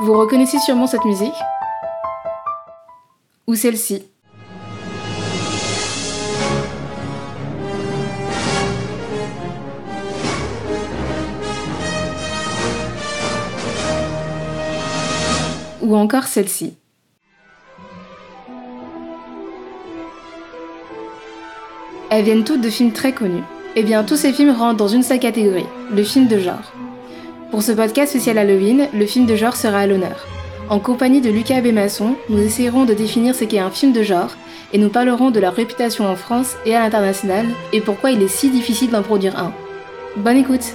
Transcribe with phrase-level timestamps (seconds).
[0.00, 1.32] Vous reconnaissez sûrement cette musique
[3.46, 4.02] Ou celle-ci
[15.80, 16.76] Ou encore celle-ci
[22.10, 23.42] Elles viennent toutes de films très connus.
[23.76, 26.72] Eh bien, tous ces films rentrent dans une seule catégorie, le film de genre.
[27.54, 30.26] Pour ce podcast spécial Halloween, le film de genre sera à l'honneur.
[30.68, 34.34] En compagnie de Lucas Bémasson, nous essayerons de définir ce qu'est un film de genre
[34.72, 38.26] et nous parlerons de leur réputation en France et à l'international et pourquoi il est
[38.26, 39.54] si difficile d'en produire un.
[40.16, 40.74] Bonne écoute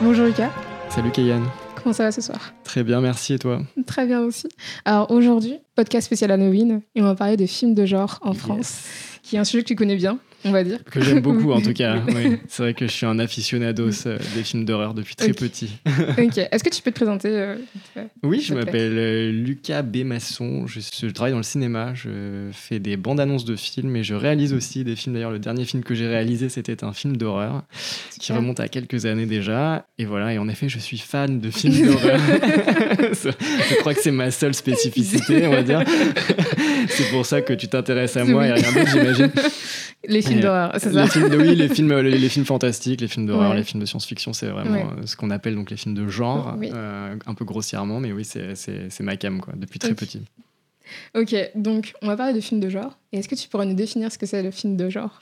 [0.00, 0.52] Bonjour Lucas.
[0.88, 1.42] Salut Kayan.
[1.82, 2.54] Comment ça va ce soir?
[2.62, 3.60] Très bien, merci et toi?
[3.88, 4.46] Très bien aussi.
[4.84, 8.84] Alors aujourd'hui, podcast spécial Halloween et on va parler de films de genre en France,
[9.24, 10.78] qui est un sujet que tu connais bien on va dire.
[10.84, 12.02] Que j'aime beaucoup en tout cas.
[12.08, 12.38] Oui.
[12.48, 15.70] C'est vrai que je suis un aficionados euh, des films d'horreur depuis très petit.
[15.86, 16.38] ok.
[16.38, 17.56] Est-ce que tu peux te présenter euh,
[18.22, 20.66] Oui, je m'appelle euh, Lucas Bémasson.
[20.66, 21.94] Je, je, travaille dans le cinéma.
[21.94, 25.14] Je fais des bandes annonces de films et je réalise aussi des films.
[25.14, 27.64] D'ailleurs, le dernier film que j'ai réalisé, c'était un film d'horreur
[28.20, 29.86] qui remonte à quelques années déjà.
[29.98, 30.32] Et voilà.
[30.34, 32.18] Et en effet, je suis fan de films d'horreur.
[33.12, 35.82] je crois que c'est ma seule spécificité, on va dire.
[36.88, 39.30] c'est pour ça que tu t'intéresses à moi et à rien d'autre, j'imagine.
[40.06, 41.02] Les films d'horreur, c'est ça.
[41.02, 44.32] les films Oui, les films, les, films fantastiques, les films d'horreur, les films de science-fiction,
[44.32, 48.00] c'est vraiment euh, ce qu'on appelle donc les films de genre, euh, un peu grossièrement,
[48.00, 50.22] mais oui, c'est ma cam, quoi, depuis très petit.
[51.16, 52.98] Ok, donc on va parler de films de genre.
[53.12, 55.18] Et est-ce que tu pourrais nous définir ce que c'est le film de genre?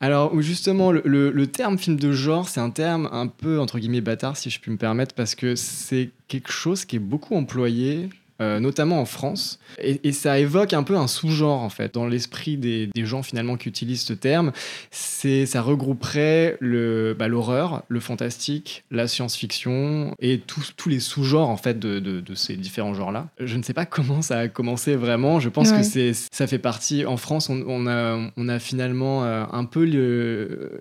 [0.00, 4.00] Alors, justement, le, le, terme film de genre, c'est un terme un peu, entre guillemets,
[4.00, 8.10] bâtard, si je puis me permettre, parce que c'est quelque chose qui est beaucoup employé
[8.40, 9.60] euh, notamment en France.
[9.78, 13.68] Et, ça évoque un peu un sous-genre, en fait, dans l'esprit des, gens finalement qui
[13.68, 14.50] utilisent ce terme.
[14.90, 21.56] C'est, ça regrouperait le, bah, l'horreur, le fantastique, la science-fiction et tous les sous-genres, en
[21.56, 23.28] fait, de, de, ces différents genres-là.
[23.38, 25.38] Je ne sais pas comment ça a commencé vraiment.
[25.38, 27.06] Je pense que c'est, ça fait partie.
[27.06, 29.84] En France, on, a, on a finalement euh, un peu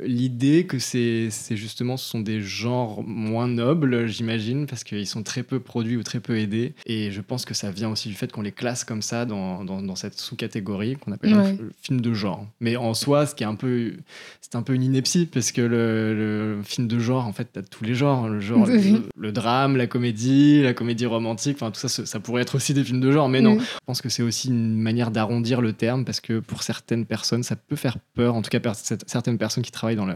[0.03, 5.21] l'idée que c'est, c'est justement, ce sont des genres moins nobles, j'imagine, parce qu'ils sont
[5.21, 6.73] très peu produits ou très peu aidés.
[6.85, 9.63] Et je pense que ça vient aussi du fait qu'on les classe comme ça dans,
[9.63, 12.45] dans, cette sous-catégorie qu'on appelle le film de genre.
[12.59, 13.93] Mais en soi, ce qui est un peu,
[14.41, 17.83] c'est un peu une ineptie parce que le, film de genre, en fait, t'as tous
[17.83, 18.67] les genres, le genre,
[19.15, 22.83] le, drame, la comédie, la comédie romantique, enfin tout ça, ça pourrait être aussi des
[22.83, 23.29] films de genre.
[23.29, 26.63] Mais non, je pense que c'est aussi une manière d'arrondir le terme parce que pour
[26.63, 28.35] certaines personnes, ça peut faire peur.
[28.35, 28.59] En tout cas,
[29.07, 30.07] certaines personnes qui travaillent dans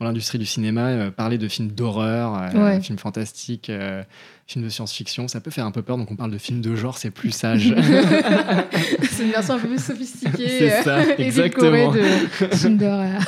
[0.00, 3.70] l'industrie du cinéma, euh, parler de films d'horreur, euh, films fantastiques.
[3.70, 4.02] Euh,
[4.50, 6.74] film de science-fiction, ça peut faire un peu peur, donc on parle de film de
[6.74, 7.72] genre, c'est plus sage.
[9.10, 11.92] c'est une version un peu plus sophistiquée c'est ça, et exactement.
[11.92, 13.22] de film d'horreur.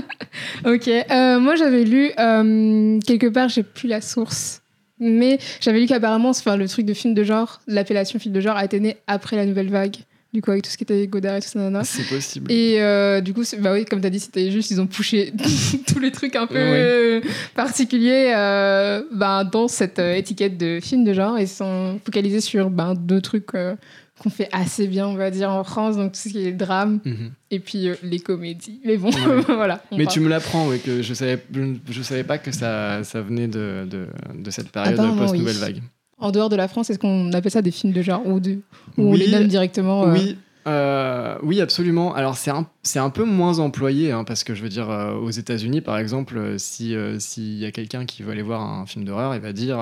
[0.64, 4.62] ok, euh, moi j'avais lu euh, quelque part, j'ai plus la source,
[5.00, 8.56] mais j'avais lu qu'apparemment, enfin, le truc de film de genre, l'appellation film de genre
[8.56, 9.96] a été née après la nouvelle vague
[10.32, 12.50] du coup avec tout ce qui était Godard et tout ça c'est possible.
[12.52, 15.32] Et euh, du coup bah oui comme tu as dit c'était juste ils ont poussé
[15.86, 17.20] tous les trucs un peu
[17.54, 21.38] particuliers euh, bah, dans cette euh, étiquette de film de genre.
[21.38, 25.64] Et sont focalisés sur bah, deux trucs qu'on fait assez bien on va dire en
[25.64, 25.96] France.
[25.96, 27.32] Donc tout ce qui est drame mhm.
[27.50, 28.80] et puis les comédies.
[28.84, 29.10] Mais bon
[29.48, 31.42] voilà mais tu me l'apprends oui que je savais
[31.90, 35.80] je, savais pas que ça, ça venait de, de, de cette période post nouvelle vague
[36.20, 38.60] en dehors de la France, est-ce qu'on appelle ça des films de genre ou, de,
[38.98, 40.36] ou on les nomme directement euh Oui,
[40.66, 42.14] euh, oui, absolument.
[42.14, 45.30] Alors c'est un, un, peu moins employé hein, parce que je veux dire euh, aux
[45.30, 49.34] États-Unis par exemple, si s'il y a quelqu'un qui veut aller voir un film d'horreur,
[49.34, 49.78] il va dire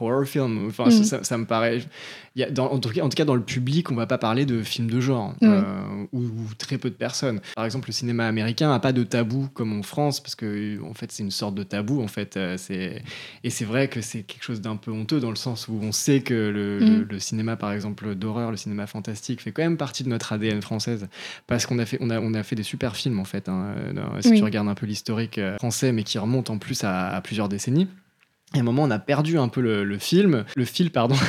[0.00, 0.66] horror film.
[0.68, 1.04] Enfin mm.
[1.04, 1.80] ça, ça, me paraît
[2.58, 4.90] en, tout cas, en, tout cas, dans le public, on va pas parler de films
[4.90, 5.72] de genre, euh,
[6.12, 6.28] ou,
[6.58, 7.40] très peu de personnes.
[7.56, 10.94] Par exemple, le cinéma américain n'a pas de tabou comme en France, parce que en
[10.94, 12.02] fait, c'est une sorte de tabou.
[12.02, 13.02] En fait, euh, c'est
[13.44, 15.92] et c'est vrai que c'est quelque chose d'un peu honteux dans le sens où on
[15.92, 17.18] sait que le, mm.
[17.18, 21.08] cinéma, par exemple, d'horreur, le cinéma fantastique, fait quand même partie de notre ADN française,
[21.46, 23.48] parce qu'on a fait, on a, on a fait des super films en fait.
[23.48, 23.74] Hein,
[24.20, 27.48] si tu regardes un peu l'historique euh, français, mais qui remonte en plus à plusieurs
[27.48, 27.88] décennies.
[28.54, 31.16] Et à un moment, on a perdu un peu le, film, le fil, pardon.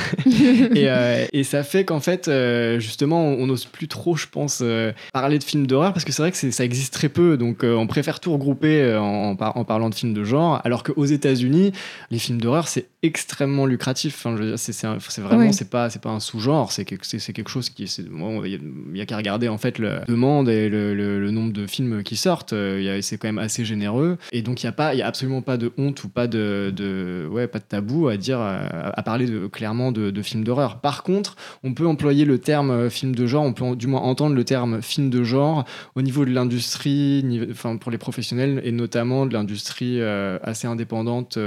[0.76, 4.92] Euh, et, ça fait qu'en fait, euh, justement, on n'ose plus trop, je pense, euh,
[5.12, 7.36] parler de films d'horreur parce que c'est vrai que ça existe très peu.
[7.36, 10.60] Donc, on préfère tout regrouper en, en, parlant de films de genre.
[10.64, 11.72] Alors qu'aux États-Unis,
[12.10, 14.14] les films d'horreur, c'est extrêmement lucratif.
[14.16, 16.72] Enfin, c'est vraiment, c'est pas, c'est pas un sous-genre.
[16.72, 17.04] C'est quelque,
[17.48, 21.52] chose qui, il y a, qu'à regarder en fait la demande et le, le, nombre
[21.52, 22.54] de films qui sortent.
[23.00, 24.16] C'est quand même assez généreux.
[24.32, 26.26] Et donc, il y a pas, il y a absolument pas de honte ou pas
[26.26, 30.80] de de, ouais, pas de tabou à dire, à, parler clairement de, films d'horreur.
[30.80, 34.34] Par contre, on peut employer le terme film de genre, on peut du moins entendre
[34.34, 35.64] le terme film de genre
[35.94, 41.38] au niveau de l'industrie, enfin pour les professionnels et notamment de l'industrie assez indépendante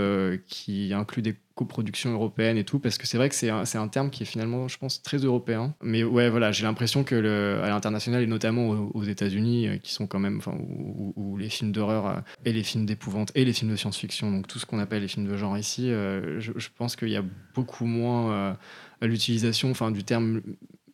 [0.47, 3.87] qui inclut des coproduction européenne et tout, parce que c'est vrai que c'est un, un,
[3.87, 5.75] terme qui est finalement, je pense, très européen.
[5.81, 9.93] Mais ouais, voilà, j'ai l'impression que le, à l'international et notamment aux, États-Unis, euh, qui
[9.93, 10.57] sont quand même, enfin,
[11.15, 14.47] où, les films d'horreur euh, et les films d'épouvante et les films de science-fiction, donc
[14.47, 17.23] tout ce qu'on appelle les films de genre ici, euh, je, pense qu'il y a
[17.53, 18.57] beaucoup moins
[19.01, 20.41] l'utilisation, enfin, du terme,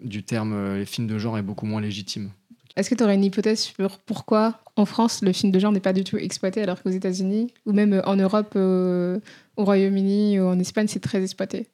[0.02, 2.32] du terme les films de genre est beaucoup moins légitime.
[2.76, 5.80] Est-ce que tu aurais une hypothèse sur pourquoi en France le film de genre n'est
[5.80, 10.60] pas du tout exploité alors qu'aux États-Unis ou même en Europe, au Royaume-Uni ou en
[10.60, 11.68] Espagne, c'est très exploité?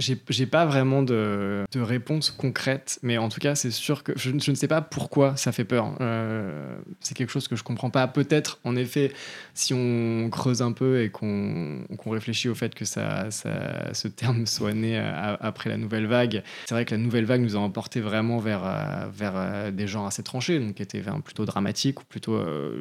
[0.00, 4.30] J'ai pas vraiment de, de, réponse concrète, mais en tout cas, c'est sûr que je,
[4.30, 5.94] ne sais pas pourquoi ça fait peur.
[6.00, 8.08] Euh, c'est quelque chose que je comprends pas.
[8.08, 9.12] Peut-être, en effet,
[9.54, 14.46] si on creuse un peu et qu'on réfléchit au fait que ça, ça, ce terme
[14.46, 17.60] soit né euh, après la nouvelle vague, c'est vrai que la nouvelle vague nous a
[17.60, 22.04] emporté vraiment vers, euh, vers des genres assez tranchés, donc qui étaient plutôt dramatiques ou
[22.04, 22.40] plutôt,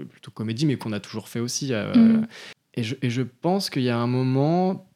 [0.10, 1.74] plutôt comédie, mais qu'on a toujours fait aussi.
[1.74, 2.28] Mm.
[2.76, 4.89] Et je, et je, pense qu'il y a un moment,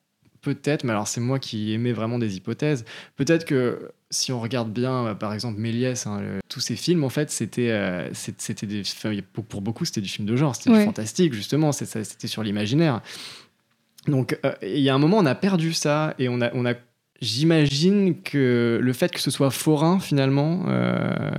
[0.43, 2.85] peut-être, mais alors c'est moi qui aimais vraiment des hypothèses,
[3.15, 7.09] peut-être que si on regarde bien, euh, par exemple, Méliès, hein, tous ces films, en
[7.09, 8.83] fait, c'était, euh, c'était des,
[9.23, 13.01] pour beaucoup, c'était du film de genre, c'était du fantastique, justement, c'était sur l'imaginaire.
[14.07, 16.65] Donc, euh, il y a un moment, on a perdu ça et on a, on
[16.65, 16.73] a
[17.23, 21.31] J'imagine que le fait que ce soit forain, finalement, euh,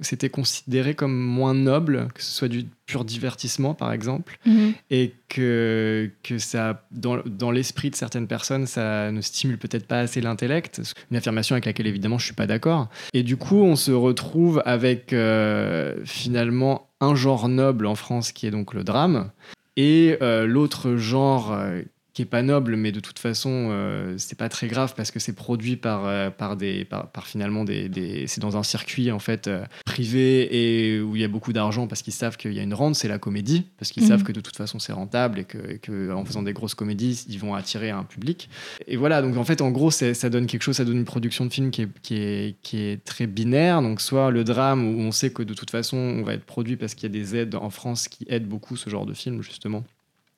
[0.00, 4.72] c'était considéré comme moins noble, que ce soit du pur divertissement, par exemple, mhm.
[4.90, 9.98] et que, que ça, dans, dans l'esprit de certaines personnes, ça ne stimule peut-être pas
[9.98, 10.80] assez l'intellect,
[11.10, 12.88] une affirmation avec laquelle, évidemment, je suis pas d'accord.
[13.12, 18.46] Et du coup, on se retrouve avec, euh, finalement, un genre noble en France, qui
[18.46, 19.30] est donc le drame,
[19.76, 21.54] et euh, l'autre genre
[22.16, 25.20] qui est pas noble, mais de toute façon, euh, c'est pas très grave parce que
[25.20, 29.18] c'est produit par, euh, par, des, par, finalement des, des c'est dans un circuit en
[29.18, 32.58] fait euh, privé et où il y a beaucoup d'argent parce qu'ils savent qu'il y
[32.58, 34.08] a une rente, c'est la comédie, parce qu'ils mhm.
[34.08, 37.22] savent que de toute façon c'est rentable et que, que, en faisant des grosses comédies,
[37.28, 38.48] ils vont attirer un public.
[38.86, 41.44] Et voilà, donc en fait, en gros, ça donne quelque chose, ça donne une production
[41.44, 43.82] de film qui est, qui est, qui est très binaire.
[43.82, 46.78] Donc soit le drame où on sait que de toute façon on va être produit
[46.78, 49.42] parce qu'il y a des aides en France qui aident beaucoup ce genre de film
[49.42, 49.84] justement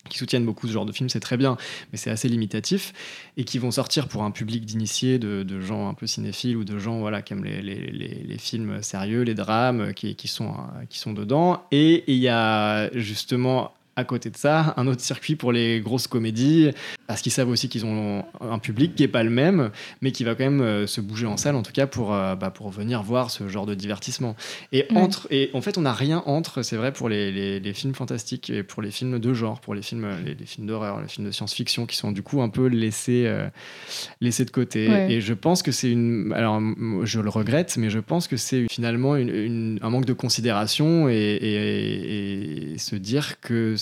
[0.08, 1.56] qui soutiennent beaucoup ce genre de films, c'est très bien,
[1.92, 2.92] mais c'est assez limitatif,
[3.36, 6.78] et qui vont sortir pour un public d'initiés, de, gens un peu cinéphiles ou de
[6.78, 10.54] gens voilà, qui aiment les, films sérieux, les drames, qui, sont,
[10.88, 11.62] qui sont dedans.
[11.72, 16.06] Et il y a justement à côté de ça, un autre circuit pour les grosses
[16.06, 16.70] comédies,
[17.08, 19.72] parce qu'ils savent aussi qu'ils ont un public qui n'est pas le même,
[20.02, 22.36] mais qui va quand même euh, se bouger en salle, en tout cas pour, euh,
[22.36, 24.36] bah, pour venir voir ce genre de divertissement.
[24.70, 27.92] Et, entre, et en fait, on n'a rien entre, c'est vrai, pour les, les, films
[27.92, 31.26] fantastiques et pour les films de genre, pour les films, les, films d'horreur, les films
[31.26, 33.48] de science-fiction, qui sont du coup un peu laissés, euh,
[34.20, 34.88] laissés de côté.
[35.10, 36.32] Et je pense que c'est une.
[36.36, 36.60] Alors,
[37.02, 41.14] je le regrette, mais je pense que c'est finalement une, un manque de considération et,
[41.14, 43.74] et, et se dire que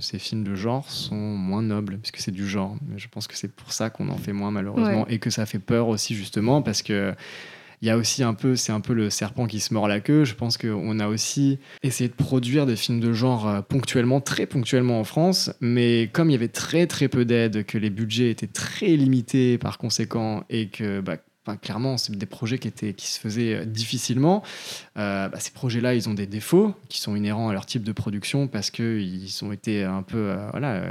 [0.00, 2.76] ces films de genre sont moins nobles, puisque c'est du genre.
[2.86, 5.46] Mais je pense que c'est pour ça qu'on en fait moins, malheureusement, et que ça
[5.46, 7.14] fait peur aussi, justement, parce que
[7.80, 10.00] il y a aussi un peu, c'est un peu le serpent qui se mord la
[10.00, 10.24] queue.
[10.24, 14.46] Je pense qu'on a aussi essayé de produire des films de genre euh, ponctuellement, très
[14.46, 18.30] ponctuellement en France, mais comme il y avait très très peu d'aide, que les budgets
[18.30, 21.18] étaient très limités par conséquent, et que bah,
[21.56, 24.42] clairement, c'est des projets qui, étaient, qui se faisaient euh, difficilement.
[24.96, 27.92] Euh, bah, ces projets-là, ils ont des défauts qui sont inhérents à leur type de
[27.92, 30.82] production parce qu'ils ont été un peu, euh, voilà,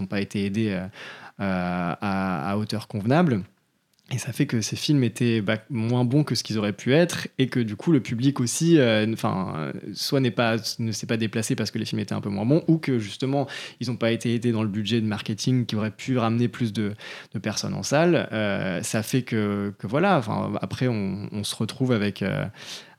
[0.00, 0.78] n'ont pas été aidés
[1.38, 3.42] à, hauteur convenable.
[4.12, 6.94] Et ça fait que ces films étaient bah, moins bons que ce qu'ils auraient pu
[6.94, 11.08] être et que du coup le public aussi, euh, enfin, soit n'est pas, ne s'est
[11.08, 13.48] pas déplacé parce que les films étaient un peu moins bons ou que justement
[13.80, 16.72] ils n'ont pas été aidés dans le budget de marketing qui aurait pu ramener plus
[16.72, 16.94] de,
[17.42, 18.28] personnes en salle.
[18.32, 20.22] Euh, ça fait que, que voilà,
[20.60, 22.46] après on, se retrouve avec, euh,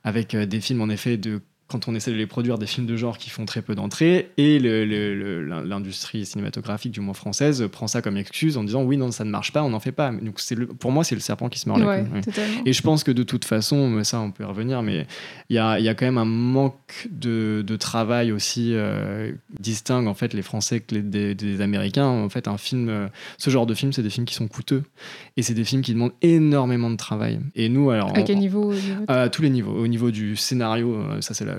[0.03, 2.95] avec des films en effet de quand on essaie de les produire des films de
[2.95, 8.15] genre qui font très peu d'entrées, et l'industrie cinématographique, du moins française, prend ça comme
[8.17, 10.11] excuse en disant oui, non, ça ne marche pas, on n'en fait pas.
[10.11, 12.07] Donc le, pour moi, c'est le serpent qui se mord la queue.
[12.65, 15.05] Et je pense que de toute façon, mais ça, on peut y revenir, mais
[15.49, 20.07] il y a, y a, quand même un manque de, de travail aussi euh, distingue
[20.07, 22.07] en fait les Français que les, des, Américains.
[22.07, 23.07] En fait, un film, euh,
[23.37, 24.83] ce genre de film, c'est des films qui sont coûteux,
[25.35, 27.39] et c'est des films qui demandent énormément de travail.
[27.55, 28.73] Et nous, alors à quel niveau
[29.07, 29.73] À tous les niveaux.
[29.73, 31.56] Au niveau du scénario, euh, ça c'est la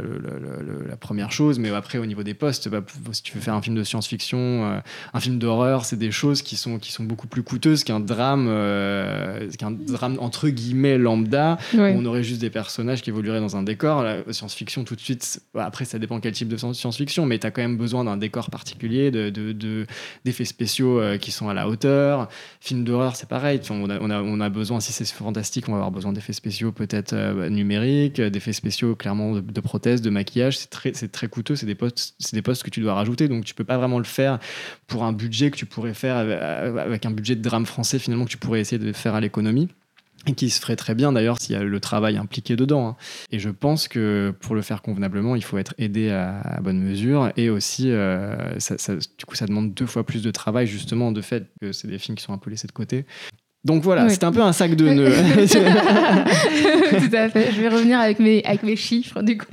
[0.89, 1.59] la première chose.
[1.59, 4.39] Mais après, au niveau des postes, bah, si tu veux faire un film de science-fiction,
[4.39, 4.81] euh,
[5.15, 8.47] un film d'horreur, c'est des choses qui sont, qui sont beaucoup plus coûteuses qu'un drame,
[8.49, 13.57] euh, qu'un drame entre guillemets lambda, où on aurait juste des personnages qui évolueraient dans
[13.57, 14.03] un décor.
[14.03, 17.47] La science-fiction, tout de suite, bah, après, ça dépend quel type de science-fiction, mais tu
[17.47, 19.87] as quand même besoin d'un décor particulier, d'effets de,
[20.25, 22.29] de, spéciaux qui sont à la hauteur.
[22.61, 23.61] Film d'horreur, c'est pareil.
[23.71, 26.33] On a, on, a, on a besoin, si c'est fantastique, on va avoir besoin d'effets
[26.33, 29.61] spéciaux peut-être bah, numériques, d'effets spéciaux clairement de,
[29.97, 30.59] de maquillage.
[30.59, 33.55] C'est très, très coûteux, c'est des, postes, des postes que tu dois rajouter, donc tu
[33.55, 34.39] peux pas vraiment le faire
[34.87, 38.31] pour un budget que tu pourrais faire avec un budget de drame français finalement que
[38.31, 39.69] tu pourrais essayer de faire à l'économie
[40.27, 42.89] et qui se ferait très bien d'ailleurs s'il y a le travail impliqué dedans.
[42.89, 42.97] Hein.
[43.31, 47.33] Et je pense que pour le faire convenablement, il faut être aidé à, bonne mesure
[47.37, 48.37] et aussi, euh,
[49.19, 51.99] du coup, ça demande deux fois plus de travail justement de fait que c'est des
[51.99, 53.07] films qui sont un peu laissés de côté.
[53.69, 55.13] Donc voilà, c'est un peu un sac de nœuds.
[55.47, 57.53] Tout à fait.
[57.55, 59.45] Je vais revenir avec mes, avec mes chiffres, du coup.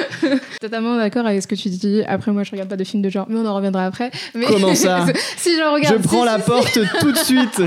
[0.62, 2.02] Totalement d'accord avec ce que tu dis.
[2.08, 4.10] Après, moi, je regarde pas de films de genre, mais on en reviendra après.
[4.48, 5.04] Comment ça
[5.36, 5.98] Si je regarde.
[6.02, 7.60] Je prends la porte tout de suite.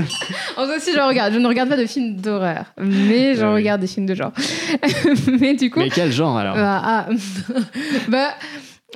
[0.56, 3.80] en fait, si je regarde, je ne regarde pas de films d'horreur, mais je regarde
[3.80, 4.32] des films de genre.
[5.40, 5.78] mais du coup.
[5.78, 6.56] Mais quel genre alors?
[6.56, 6.82] Bah.
[6.84, 7.06] Ah,
[8.08, 8.30] bah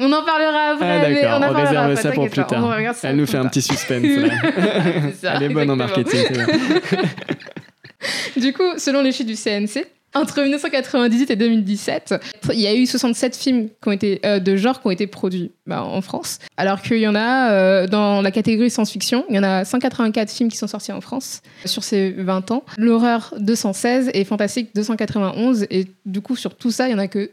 [0.00, 0.90] on en parlera après.
[0.90, 2.76] Ah, d'accord, on, réserve ça pour plus tard.
[3.02, 4.04] Elle nous fait un petit suspense.
[5.20, 6.24] ça, Elle est bonne en marketing.
[8.36, 12.14] du coup, selon les chiffres du CNC, entre 1998 et 2017,
[12.52, 15.06] il y a eu 67 films qui ont été, euh, de genre qui ont été
[15.06, 16.38] produits bah, en France.
[16.56, 20.30] Alors qu'il y en a, euh, dans la catégorie science-fiction, il y en a 184
[20.30, 22.64] films qui sont sortis en France sur ces 20 ans.
[22.78, 25.66] L'horreur 216 et fantastique 291.
[25.70, 27.30] Et du coup, sur tout ça, il n'y en a que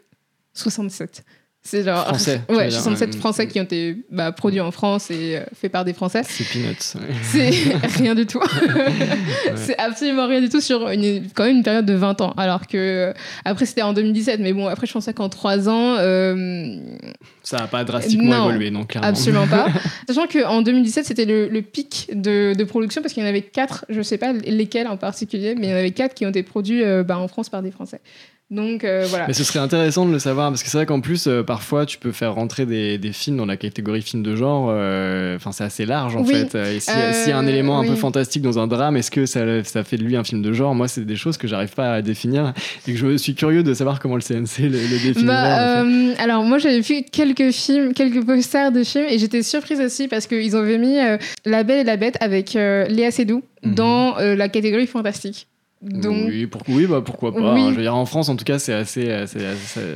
[0.53, 1.23] 67.
[1.65, 2.05] C'est genre.
[2.05, 2.41] Français.
[2.49, 5.93] Ouais, 67 Français qui ont été bah, produits en France et euh, faits par des
[5.93, 6.21] Français.
[6.23, 6.95] C'est peanuts.
[7.23, 7.49] C'est
[7.97, 8.41] rien du tout.
[9.55, 12.33] C'est absolument rien du tout sur une, quand même une période de 20 ans.
[12.37, 12.77] Alors que.
[12.77, 13.13] Euh,
[13.45, 15.95] après, c'était en 2017, mais bon, après, je pensais qu'en 3 ans.
[15.97, 16.77] Euh,
[17.41, 19.09] Ça n'a pas drastiquement évolué, non, clairement.
[19.09, 19.67] Absolument pas.
[20.07, 23.41] Sachant qu'en 2017, c'était le, le, pic de, de production parce qu'il y en avait
[23.41, 26.27] 4, je ne sais pas lesquels en particulier, mais il y en avait 4 qui
[26.27, 28.01] ont été produits bah, en France par des Français.
[28.51, 29.25] Donc euh, voilà.
[29.25, 31.87] Mais ce serait intéressant de le savoir parce que c'est vrai qu'en plus, euh, parfois,
[31.87, 34.67] tu peux faire rentrer des, des, films dans la catégorie film de genre.
[34.69, 36.53] Euh, enfin, c'est assez large en fait.
[36.53, 39.63] Et s'il y a un élément un peu fantastique dans un drame, est-ce que ça,
[39.63, 40.75] ça, fait de lui un film de genre?
[40.75, 42.53] Moi, c'est des choses que j'arrive pas à définir
[42.87, 45.25] et que je suis curieux de savoir comment le CNC le, le définit.
[45.25, 45.83] Bah,
[46.19, 50.27] alors, moi, j'avais vu quelques films, quelques posters de films et j'étais surprise aussi parce
[50.27, 50.97] qu'ils avaient mis
[51.45, 53.73] La Belle et la Bête avec Léa Seydoux mhm.
[53.73, 55.47] dans la catégorie fantastique.
[55.93, 57.53] Oui, oui bah, pourquoi pas.
[57.53, 57.69] Hein.
[57.71, 59.25] Je veux dire, en France, en tout cas, c'est assez,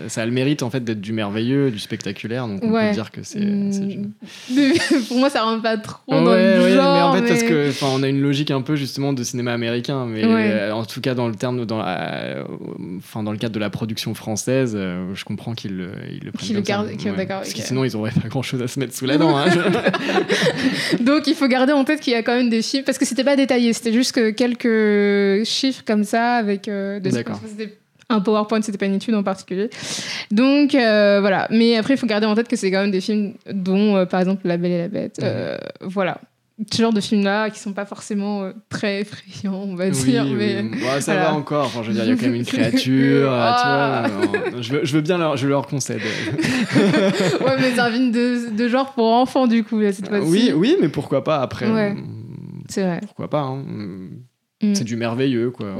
[0.07, 2.47] ça, a le mérite en fait d'être du merveilleux, du spectaculaire.
[2.47, 3.39] Donc on peut dire que c'est.
[3.39, 3.83] Mm.
[5.07, 6.95] Pour moi, ça rentre pas trop dans le genre.
[6.95, 10.05] Mais en fait, parce que, on a une logique un peu justement de cinéma américain,
[10.05, 12.43] mais euh, en tout cas dans le terme, dans, la,
[12.97, 16.31] enfin, dans le cadre de la production française, euh, je comprends qu'ils le, ils le
[16.31, 16.63] prennent.
[16.97, 19.37] Qu Parce que sinon, ils auraient pas grand chose à se mettre sous la dent.
[19.37, 19.47] Hein,
[20.99, 23.05] donc il faut garder en tête qu'il y a quand même des chiffres, parce que
[23.05, 27.11] c'était pas détaillé, c'était juste que quelques chiffres comme ça avec euh, des
[28.11, 29.69] un PowerPoint, c'était pas une étude en particulier.
[30.31, 31.47] Donc euh, voilà.
[31.51, 34.05] Mais après, il faut garder en tête que c'est quand même des films dont, euh,
[34.05, 35.23] par exemple, La Belle et la Bête.
[35.81, 36.19] Voilà.
[36.73, 40.25] Ce genre de films-là qui sont pas forcément très effrayants, on va dire.
[40.25, 40.65] Mais
[41.01, 41.67] ça va encore.
[41.67, 42.81] Enfin, je veux dire, il y a quand même une créature.
[42.81, 44.05] tu vois, ah.
[44.59, 46.01] je, veux, je, veux, bien leur, je leur concède.
[46.33, 50.25] ouais, mais c'est un film de, de, genre pour enfants, du coup, cette fois-ci.
[50.25, 51.71] Oui, oui, mais pourquoi pas après?
[51.71, 51.95] Ouais.
[52.69, 52.99] C'est vrai.
[53.01, 53.63] Pourquoi pas hein.
[54.61, 54.75] Mm.
[54.75, 55.75] C'est du merveilleux, quoi.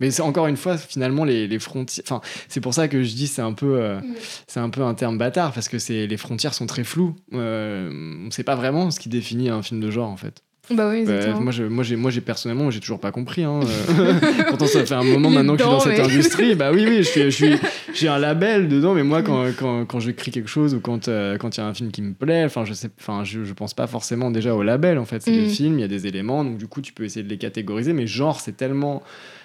[0.00, 2.04] Mais c'est encore une fois, finalement, les, les frontières.
[2.06, 4.00] Enfin, c'est pour ça que je dis c'est un peu, euh,
[4.46, 7.14] c'est un peu un terme bâtard parce que c'est les frontières sont très floues.
[7.32, 10.42] Euh, on ne sait pas vraiment ce qui définit un film de genre, en fait.
[10.70, 13.44] Bah oui, bah, moi, je, moi, j'ai, moi, j'ai personnellement, j'ai toujours pas compris.
[13.44, 13.60] Hein.
[13.62, 14.14] Euh.
[14.48, 16.54] Pourtant, ça fait un moment maintenant que je suis dans cette industrie.
[16.54, 17.56] Bah oui, oui, je suis, je
[17.94, 21.36] j'ai un label dedans, mais moi, quand, quand, quand j'écris quelque chose ou quand euh,
[21.36, 23.52] quand il y a un film qui me plaît, enfin, je sais, enfin, je, je
[23.52, 24.98] pense pas forcément déjà au label.
[24.98, 25.50] En fait, c'est des mm.
[25.50, 27.92] films, il y a des éléments, donc du coup, tu peux essayer de les catégoriser,
[27.92, 29.02] mais genre, c'est tellement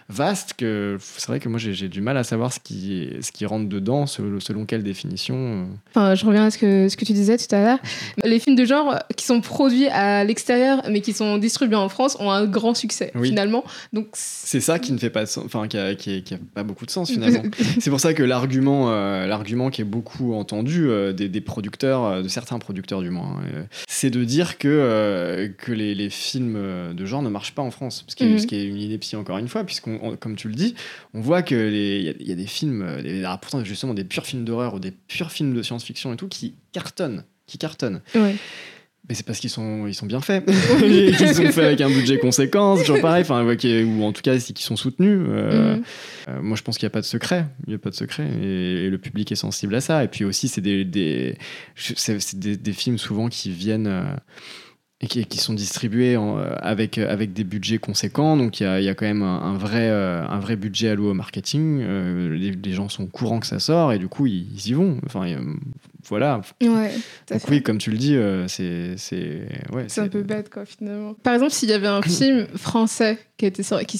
[0.09, 3.45] vaste que c'est vrai que moi j'ai du mal à savoir ce qui, ce qui
[3.45, 5.67] rentre dedans, selon, quelle définition.
[5.89, 7.79] Enfin, je reviens à ce que, ce que tu disais tout à l'heure.
[8.23, 12.17] Les films de genre qui sont produits à l'extérieur mais qui sont distribués en France
[12.19, 13.63] ont un grand succès finalement.
[13.93, 16.91] Donc c'est ça qui ne fait pas enfin qui a, qui, a, pas beaucoup de
[16.91, 17.43] sens finalement.
[17.79, 22.05] c'est pour ça que l'argument euh, l'argument qui est beaucoup entendu euh, des, des, producteurs,
[22.05, 26.93] euh, de certains producteurs du moins, hein, c'est de dire que que les, les, films
[26.93, 28.39] de genre ne marchent pas en France, ce qui, est, mhm.
[28.39, 30.75] ce qui est une ineptie encore une fois puisqu'on comme tu le dis,
[31.13, 32.85] on voit qu'il y, a des films,
[33.41, 36.55] pourtant justement des purs films d'horreur ou des purs films de science-fiction et tout, qui
[36.71, 38.01] cartonnent, qui cartonnent.
[39.09, 40.43] Mais c'est parce qu'ils sont, ils sont bien faits.
[40.83, 43.23] ils sont faits avec un budget conséquent, toujours pareil.
[43.23, 45.19] Enfin, ou en tout cas, c'est qu'ils sont soutenus.
[45.27, 45.83] Euh, Mhm.
[46.29, 47.45] euh, moi, je pense qu'il n'y a pas de secret.
[47.65, 48.27] Il n'y a pas de secret.
[48.41, 50.03] Et, et le public est sensible à ça.
[50.03, 51.35] Et puis aussi, c'est des, des,
[52.35, 53.87] des, des films souvent qui viennent.
[53.87, 54.03] euh,
[55.01, 58.35] et qui, qui sont distribués en- euh, avec, avec des budgets conséquents.
[58.35, 60.89] Donc il y a, y a quand même un, un vrai, euh, un vrai budget
[60.89, 61.79] alloué au marketing.
[61.81, 64.67] Euh, les, les gens sont au courant que ça sort et du coup ils, ils
[64.69, 64.97] y vont.
[65.05, 65.39] Enfin, euh,
[66.07, 66.41] voilà.
[66.61, 66.91] Ouais,
[67.29, 67.49] Donc fait.
[67.49, 71.13] oui, comme tu le dis, euh, c'est c'est ouais, un peu bête, quoi, finalement.
[71.13, 73.97] Par exemple, s'il y avait un film français qui, était sor- qui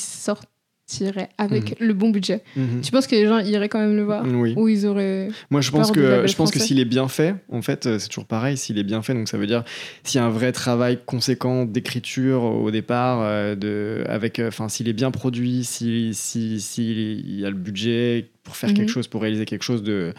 [0.89, 2.81] sortirait avec le bon budget, Mhm.
[2.81, 4.53] tu penses que les gens iraient quand même le voir Oui.
[4.57, 5.29] Ou ils auraient.
[5.49, 8.09] Moi, je pense que je pense que s'il est bien fait, en fait, euh, c'est
[8.09, 8.57] toujours pareil.
[8.57, 9.63] S'il est bien fait, donc ça veut dire
[10.03, 14.69] s'il y a un vrai travail conséquent d'écriture au départ, euh, de avec, euh, enfin,
[14.69, 18.75] s'il est bien produit, si si s'il y a le budget pour faire Mhm.
[18.77, 20.13] quelque chose, pour réaliser quelque chose de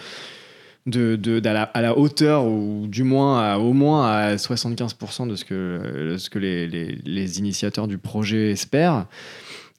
[0.86, 5.36] de, de- la, à la hauteur ou du moins à, au moins à 75% de
[5.36, 9.06] ce que, de ce que les, les, les initiateurs du projet espèrent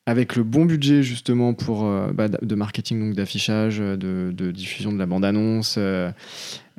[0.08, 4.92] avec le bon budget justement pour euh, bah, de marketing donc d'affichage de, de diffusion
[4.92, 6.12] de la bande annonce euh,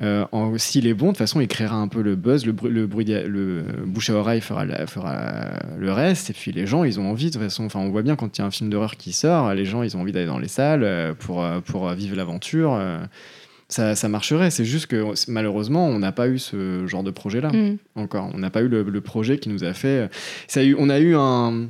[0.01, 0.25] euh,
[0.57, 2.85] s'il est bon de toute façon il créera un peu le buzz le, bru- le
[2.85, 6.83] bruit dia- le bouche à oreille fera, la- fera le reste et puis les gens
[6.83, 8.51] ils ont envie de toute façon enfin on voit bien quand il y a un
[8.51, 11.43] film d'horreur qui sort les gens ils ont envie d'aller dans les salles euh, pour
[11.45, 12.99] euh, pour euh, vivre l'aventure euh,
[13.69, 17.39] ça, ça marcherait c'est juste que malheureusement on n'a pas eu ce genre de projet
[17.39, 17.77] là Hmm.
[17.95, 18.29] encore.
[18.33, 20.09] On n'a pas eu le, le projet qui nous a fait.
[20.47, 21.67] Ça a eu, on a eu un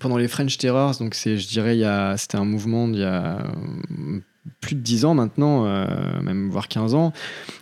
[0.00, 1.78] pendant les French Terrors, donc c'est, je dirais,
[2.16, 4.18] c'était un mouvement d'il y a euh,
[4.60, 5.86] plus de 10 ans maintenant, euh,
[6.22, 7.12] même voire 15 ans.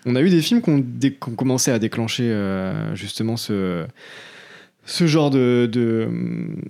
[0.04, 0.85] On a eu des films qui ont,
[1.30, 3.87] ont commencé à déclencher euh, justement ce
[4.88, 6.09] ce genre de, de,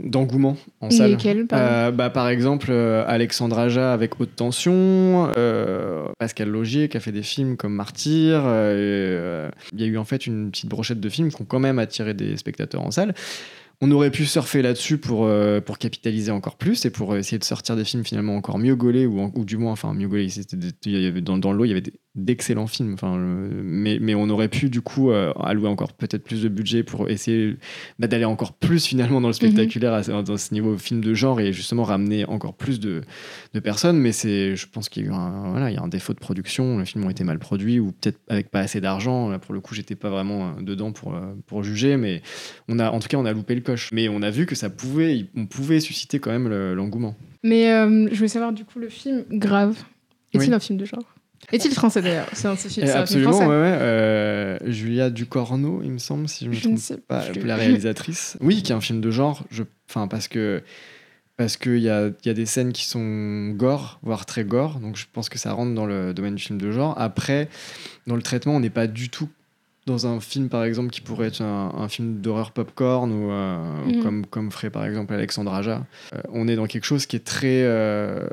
[0.03, 1.11] d'engouement en salle.
[1.11, 5.31] Lesquels, par Euh, bah, Par exemple, Alexandre Aja avec Haute Tension,
[6.19, 8.39] Pascal Logier qui a fait des films comme Martyr.
[8.39, 11.79] Il y a eu en fait une petite brochette de films qui ont quand même
[11.79, 13.15] attiré des spectateurs en salle.
[13.83, 17.77] On aurait pu surfer là-dessus pour, euh, capitaliser encore plus et pour essayer de sortir
[17.77, 20.29] des films finalement encore mieux gaulés ou, ou du moins, enfin mieux gaulés.
[21.23, 22.95] Dans, dans le lot, il y avait des- d'excellents films.
[22.95, 26.49] Enfin, euh, mais, mais on aurait pu du coup euh, allouer encore peut-être plus de
[26.49, 27.57] budget pour essayer
[27.99, 31.41] bah, d'aller encore plus finalement dans le spectaculaire à dans ce niveau film de genre
[31.41, 33.03] et justement ramener encore plus de,
[33.55, 33.99] de personnes.
[33.99, 36.13] Mais c'est, je pense qu'il y a eu un, voilà, il y a un défaut
[36.15, 36.79] de production.
[36.79, 39.29] Les films ont été mal produits ou peut-être avec pas assez d'argent.
[39.29, 41.15] Là, pour le coup, j'étais pas vraiment euh, dedans pour,
[41.47, 42.23] pour juger, mais
[42.69, 43.91] on a, en tout cas, on a loupé le coche.
[43.93, 47.15] Mais on a vu que ça pouvait, on pouvait susciter quand même le- l'engouement.
[47.43, 49.77] Mais euh, je voulais savoir, du coup, le film Grave.
[50.35, 50.55] Est-il Oui.
[50.55, 51.05] un film de genre?
[51.53, 53.79] Est-il français d'ailleurs C'est un, c'est- c'est Et un film absolument, ouais, ouais.
[53.81, 57.43] Euh, Julia Ducorneau, il me semble, si je me Je trompe ne sais pas, plus.
[57.43, 58.37] la réalisatrice.
[58.41, 59.45] Oui, qui est un film de genre.
[59.51, 60.63] Je, enfin, parce que
[61.37, 64.81] parce qu'il y a, y a des scènes qui sont gore, voire très gore.
[64.81, 66.95] Donc je pense que ça rentre dans le domaine du film de genre.
[66.99, 67.49] Après,
[68.07, 69.29] dans le traitement, on n'est pas du tout
[69.87, 73.85] dans un film, par exemple, qui pourrait être un, un film d'horreur popcorn ou euh,
[73.87, 74.03] Mhm.
[74.03, 75.85] comme, comme ferait par exemple Alexandre Aja.
[76.15, 77.63] Euh, on est dans quelque chose qui est très.
[77.63, 78.27] euh,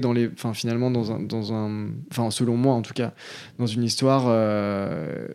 [0.00, 0.28] dans les.
[0.28, 1.90] Enfin, finalement, dans un, dans un.
[2.10, 3.14] Enfin, selon moi en tout cas,
[3.58, 4.24] dans une histoire.
[4.28, 5.28] euh,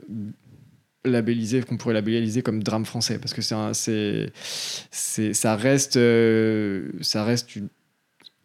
[1.05, 4.31] labellisée qu'on pourrait labelliser comme drame français parce que c'est
[4.91, 7.59] c'est ça reste euh, ça reste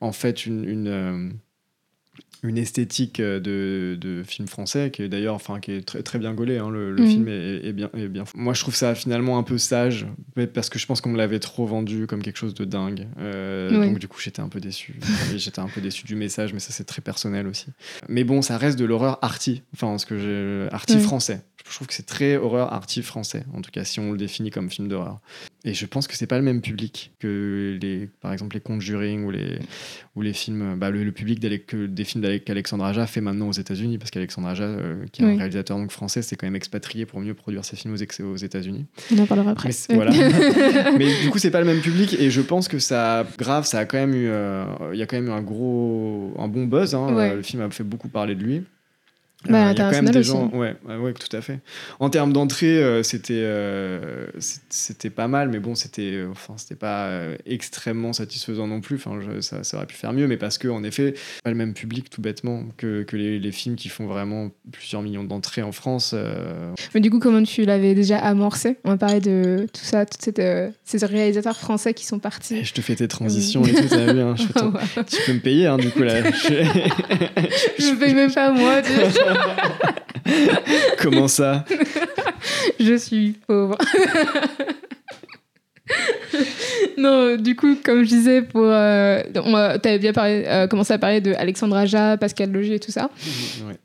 [0.01, 1.29] en fait une une, euh,
[2.43, 6.19] une esthétique euh, de, de film français qui est d'ailleurs enfin qui est très, très
[6.19, 7.09] bien gaulé hein, le, le Mhm.
[7.09, 10.07] film est, est bien, est bien moi je trouve ça finalement un peu sage
[10.55, 13.07] parce que je pense qu'on me l'avait trop vendu comme quelque chose de dingue.
[13.19, 13.87] Euh, Oui.
[13.89, 14.95] donc du coup j'étais un peu déçu.
[15.37, 17.67] J'étais un peu déçu du message mais ça c'est très personnel aussi.
[18.09, 21.03] Mais bon ça reste de l'horreur arty enfin ce que j'ai arty Oui.
[21.03, 21.43] français.
[21.69, 24.51] Je trouve que c'est très horreur arty français en tout cas si on le définit
[24.51, 25.21] comme film d'horreur.
[25.65, 29.25] Et je pense que c'est pas le même public que les par exemple les Conjuring
[29.25, 29.59] ou les
[30.17, 33.49] ou les films bah, le, le public d'Ale- que des films qu'Alexandre Aja fait maintenant
[33.49, 35.33] aux États-Unis parce qu'Alexandre Aja euh, qui est Oui.
[35.33, 38.87] un réalisateur donc français c'est quand même expatrié pour mieux produire ses films aux, États-Unis
[39.13, 39.69] On en parlera après.
[39.71, 40.13] mais c'est- voilà.
[40.99, 43.81] mais du coup, c'est pas le même public et je pense que ça, grave, ça
[43.81, 46.67] a quand même eu, euh, il y a quand même eu un gros, un bon
[46.67, 46.95] buzz.
[46.95, 47.13] hein.
[47.15, 47.31] Ouais.
[47.33, 48.63] Euh, Le film a fait beaucoup parler de lui.
[49.49, 50.29] Bah, Euh, il y a quand même des aussi.
[50.29, 51.61] gens, ouais, ouais, ouais, tout à fait.
[51.99, 54.27] En termes d'entrée, euh, c'était, euh,
[54.69, 57.09] c'était pas mal, mais bon, c'était, enfin, c'était pas
[57.47, 58.97] extrêmement satisfaisant non plus.
[58.97, 61.57] Enfin, je- ça, ça aurait pu faire mieux, mais parce que en effet, pas le
[61.57, 65.63] même public tout bêtement que, que les, les films qui font vraiment plusieurs millions d'entrées
[65.63, 66.15] en France.
[66.95, 68.77] Mais du coup, comment tu l'avais déjà amorcé?
[68.85, 70.19] On va parler de tout ça, tous
[70.85, 72.63] ces réalisateurs français qui sont et partis.
[72.65, 74.43] je te fais tes transitions et tout, t'as vu, hein, je
[75.17, 76.21] Tu peux me payer, hein, du coup, là.
[76.31, 78.83] Je- je ne paye même pas moi,
[81.01, 81.65] Comment ça
[82.81, 83.77] je suis pauvre.
[86.99, 90.93] non, du coup, comme je disais, pour, euh, on va- t'avais bien parlé, euh, commencé
[90.93, 93.11] à parler de Alexandre Aja, Pascal Logier et tout ça.
[93.67, 93.77] Ouais.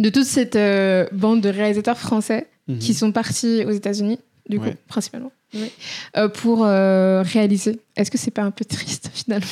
[0.00, 2.78] De toute cette euh, bande de réalisateurs français, Mhm.
[2.78, 4.76] qui sont partis aux États-Unis, du coup, Ouais.
[4.86, 5.32] principalement,
[6.16, 7.80] euh, pour euh, réaliser.
[7.96, 9.44] Est-ce que c'est pas un peu triste finalement?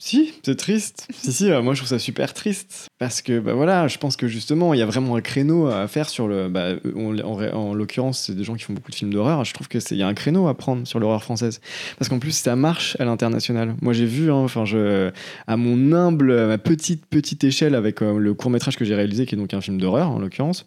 [0.00, 1.08] Si, c'est triste.
[1.12, 2.86] si, si, euh, moi je trouve ça super triste.
[2.98, 5.88] Parce que, bah voilà, je pense que justement, il y a vraiment un créneau à
[5.88, 6.48] faire sur le.
[6.48, 9.44] Bah, on- en, l'occurrence, c'est des gens qui font beaucoup de films d'horreur.
[9.44, 11.60] Je trouve qu'il y a un créneau à prendre sur l'horreur française.
[11.98, 13.74] Parce qu'en plus, ça marche à l'international.
[13.82, 15.10] Moi j'ai vu, hein, enfin, je,
[15.48, 18.94] à mon humble, à ma petite, petite échelle, avec euh, le court métrage que j'ai
[18.94, 20.66] réalisé, qui est donc un film d'horreur en l'occurrence.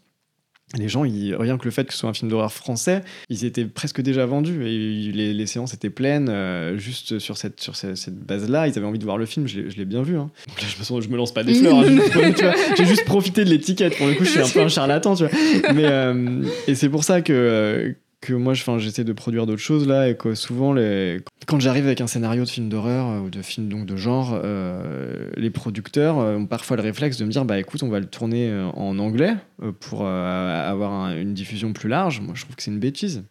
[0.78, 3.46] Les gens, ils- rien que le fait que ce soit un film d'horreur français, ils
[3.46, 8.16] étaient presque déjà vendus et les, séances étaient pleines euh, juste sur cette, sur cette,
[8.26, 8.68] base-là.
[8.68, 10.18] Ils avaient envie de voir le film, je l'ai bien vu.
[10.18, 10.30] hein.
[10.48, 11.80] Là, je me, je me lance pas des fleurs.
[11.80, 12.54] hein.
[12.78, 13.98] J'ai juste profité de l'étiquette.
[13.98, 15.16] Pour le coup, je suis un peu un charlatan.
[15.16, 15.74] Tu vois.
[15.74, 19.88] Mais, euh, et c'est pour ça que, euh, que moi, j'essaie de produire d'autres choses
[19.88, 21.22] là et que souvent, les...
[21.48, 24.40] quand j'arrive avec un scénario de film d'horreur euh, ou de film donc, de genre,
[24.44, 28.00] euh, les producteurs euh, ont parfois le réflexe de me dire bah écoute, on va
[28.00, 29.34] le tourner en anglais
[29.80, 32.22] pour avoir un- une diffusion plus large.
[32.22, 33.24] Moi, je trouve que c'est une bêtise.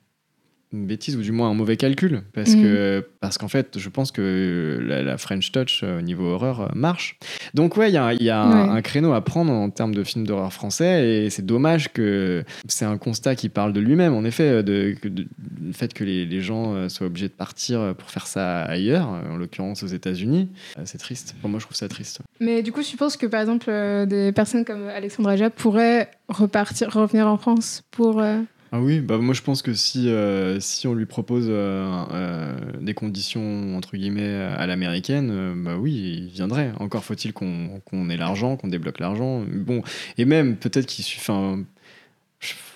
[0.73, 2.63] Une bêtise ou du moins un mauvais calcul parce Mhm.
[2.63, 6.61] que parce qu'en fait je pense que la, la French Touch euh, au niveau horreur
[6.61, 7.19] euh, marche
[7.55, 8.69] donc ouais il y a, il y a un, Ouais.
[8.79, 12.85] un créneau à prendre en termes de films d'horreur français et c'est dommage que c'est
[12.85, 15.27] un constat qui parle de lui-même en effet de, du
[15.73, 19.37] fait que les, les gens euh, soient obligés de partir pour faire ça ailleurs en
[19.37, 20.49] l'occurrence aux États-Unis
[20.85, 23.41] c'est triste pour moi je trouve ça triste Mais du coup, je pense que par
[23.41, 23.67] exemple,
[24.07, 28.21] des personnes comme Alexandre Aja pourraient repartir, revenir en France pour.
[28.21, 28.39] euh,
[28.73, 32.55] Ah oui, bah moi je pense que si, euh, si on lui propose euh, euh,
[32.81, 36.71] des conditions entre guillemets à l'américaine, bah oui, il viendrait.
[36.79, 39.43] Encore faut-il qu'on ait l'argent, qu'on débloque l'argent.
[39.53, 39.83] Bon,
[40.19, 41.33] et même peut-être qu'il suffit.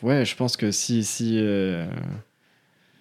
[0.03, 1.39] Ouais, je pense que si si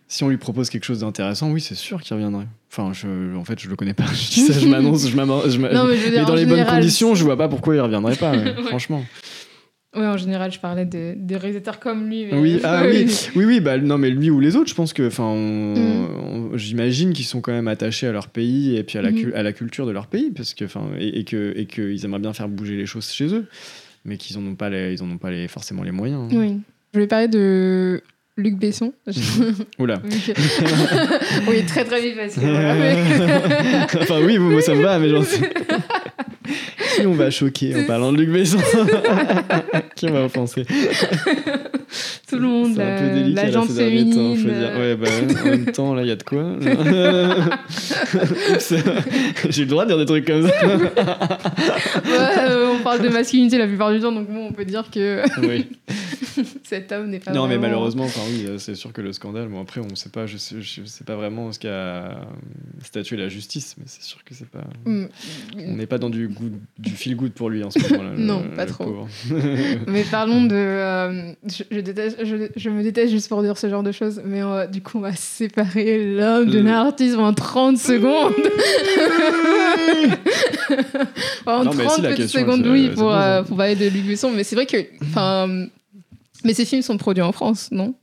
[0.08, 2.46] si on lui propose quelque chose d'intéressant, oui, c'est sûr qu'il reviendrait.
[2.72, 4.06] Enfin, je, en fait, je le connais pas.
[4.14, 7.16] Je dis ça, je m'annonce, je m'amorce- je m'a- Non, mais dans les bonnes conditions,
[7.16, 8.32] je vois pas pourquoi il reviendrait pas.
[8.32, 8.54] Ouais.
[8.68, 9.04] Franchement.
[9.96, 12.26] Oui, en général, je parlais de, des réalisateurs comme lui.
[12.26, 14.92] mais- Oui, ah oui, oui, oui, bah non, mais lui ou les autres, je pense
[14.94, 16.58] que, enfin, Mm.
[16.58, 19.34] j'imagine qu'ils sont quand même attachés à leur pays et puis à la, cu- Mhm.
[19.36, 22.20] à la culture de leur pays, parce que, enfin, et, et que et qu'ils aimeraient
[22.20, 23.46] bien faire bouger les choses chez eux,
[24.06, 26.22] mais qu'ils en ont pas les, ils en ont pas les, forcément les moyens.
[26.24, 26.36] hein.
[26.38, 26.58] Oui.
[26.94, 28.02] Je voulais parler de
[28.36, 28.94] Luc Besson.
[29.80, 29.98] Oula.
[30.26, 32.96] Que- oui, très très vite voilà, mais-
[34.02, 35.24] enfin oui, moi ça me va, mais genre.
[36.96, 38.58] Qui on va choquer en parlant de Luc Besson
[39.96, 40.66] Qui on va offenser
[42.28, 44.54] Tout le monde, C'est un peu la, délicat là, ces derniers temps, faut dire.
[44.56, 45.08] euh, Ouais, bah,
[45.44, 46.44] en même temps, là, il y a de quoi.
[49.50, 50.68] J'ai le droit de dire des trucs comme ça.
[50.68, 54.90] ouais, euh, on parle de masculinité la plupart du temps, donc bon, on peut dire
[54.92, 55.68] que oui.
[56.64, 57.32] cet homme n'est pas.
[57.32, 59.48] Non, mais malheureusement, enfin oui, euh, c'est sûr que le scandale.
[59.50, 62.22] Bon, après, on sait pas, je sais, je sais pas vraiment ce qu'a
[62.84, 64.64] statué la justice, mais c'est sûr que c'est pas.
[64.86, 65.06] Mm.
[65.58, 66.50] On n'est pas dans du goût,
[66.84, 68.12] du feel good pour lui en ce moment-là.
[68.15, 69.08] le- Non, pas le trop.
[69.88, 70.54] Mais parlons de.
[70.56, 74.22] euh, je, je déteste, je, je me déteste juste pour dire ce genre de choses,
[74.26, 78.34] mais euh, du coup, on va séparer l'homme de l'artiste en 30 secondes.
[81.46, 83.76] en Non, mais 30 si, la petites question, secondes, oui, c'est pour, euh, pour parler
[83.76, 84.32] de Luc Besson.
[84.36, 84.78] Mais c'est vrai que.
[86.46, 87.93] Mais ces films sont produits en France, non?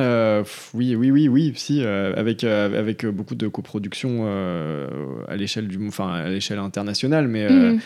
[0.00, 0.42] Euh,
[0.74, 4.88] oui, oui, oui, oui, si, euh, avec, euh, avec beaucoup de coproduction euh,
[5.28, 7.78] à l'échelle du, enfin, à l'échelle internationale, mais, Mhm.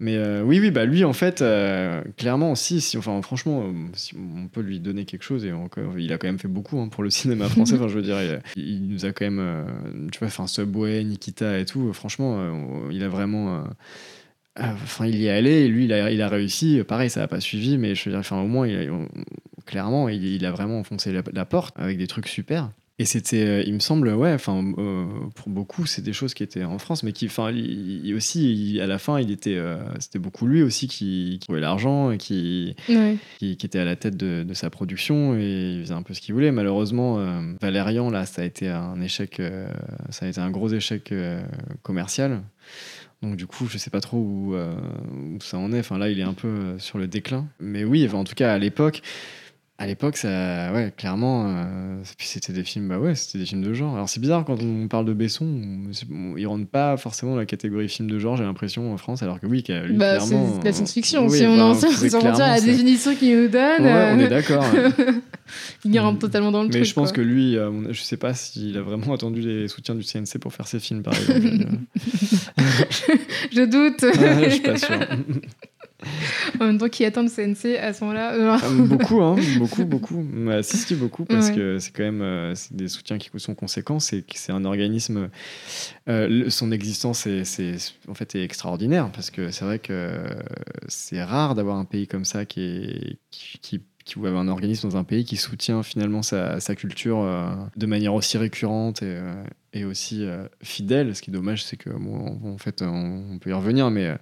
[0.00, 1.44] mais oui, oui, bah lui, en fait,
[2.16, 6.12] clairement, si, si, enfin, franchement, si on peut lui donner quelque chose, et encore, il
[6.12, 8.18] a quand même fait beaucoup hein, pour le cinéma français, enfin, je veux dire,
[8.56, 9.64] il, il nous a quand même,
[10.10, 12.36] tu vois, enfin, Subway, Nikita et tout, franchement,
[12.90, 13.62] il a vraiment.
[14.60, 16.80] Euh, Enfin, il y est allé, et lui, il a, il a réussi.
[16.86, 19.08] Pareil, ça n'a pas suivi, mais je veux dire, enfin, au moins, il a- on-
[19.66, 22.70] clairement, il, il a vraiment enfoncé la, la porte avec des trucs super.
[23.00, 26.44] Et c'était, euh, il me semble, ouais, enfin, euh, pour beaucoup, c'est des choses qui
[26.44, 29.78] étaient en France, mais qui, enfin, il, aussi, il- à la fin, il était, euh,
[29.98, 33.16] c'était beaucoup lui aussi qui, qui trouvait l'argent et qui, Ouais.
[33.40, 36.14] qui, qui était à la tête de, de sa production et il faisait un peu
[36.14, 36.52] ce qu'il voulait.
[36.52, 39.42] Malheureusement, euh, Valérian, là, ça a été un échec,
[40.10, 41.12] ça a été un gros échec
[41.82, 42.42] commercial.
[43.24, 44.74] Donc du coup, je sais pas trop où, euh,
[45.34, 45.78] où ça en est.
[45.78, 47.46] Enfin là, il est un peu euh, sur le déclin.
[47.58, 49.00] Mais oui, en tout cas à l'époque,
[49.76, 53.62] à l'époque, ça, ouais, clairement, euh, puis c'était des films, bah ouais, c'était des films
[53.62, 53.94] de genre.
[53.96, 57.32] Alors c'est bizarre quand on parle de Besson, on- c'est- on- il rentre pas forcément
[57.32, 60.16] dans la catégorie film de genre, j'ai l'impression en France, alors que oui, lui, Bah,
[60.18, 61.26] clairement, c'est de la science-fiction.
[61.26, 61.90] oui, si on en sort
[62.40, 64.64] à la définition qu'il nous donne, Ouais, on est d'accord.
[65.84, 66.84] il rentre totalement dans le Mais truc.
[66.84, 67.16] je pense quoi.
[67.16, 70.52] que lui, euh, je sais pas s'il a vraiment attendu les soutiens du CNC pour
[70.54, 71.40] faire ses films, par exemple.
[73.52, 74.02] Je doute.
[74.02, 74.98] Ouais, je suis pas sûr.
[76.60, 79.84] En même temps, qui attend le CNC à ce moment-là euh, Euh, beaucoup, hein, beaucoup,
[79.84, 80.24] beaucoup.
[80.46, 81.54] Ouais, si, si, beaucoup, parce Ouais.
[81.54, 83.98] que c'est quand même euh, des soutiens qui sont conséquents.
[84.00, 85.28] C'est que c'est un organisme.
[86.08, 87.76] euh, son existence est, c'est,
[88.08, 90.18] en fait, est extraordinaire parce que c'est vrai que
[90.88, 94.86] c'est rare d'avoir un pays comme ça qui, est, qui, qui- qui ou un organisme
[94.90, 99.06] dans un pays qui soutient finalement sa, sa culture euh, de manière aussi récurrente et,
[99.06, 99.32] euh,
[99.72, 101.16] et aussi euh, fidèle.
[101.16, 104.14] Ce qui est dommage, c'est que bon, en fait, on, on peut y revenir, mais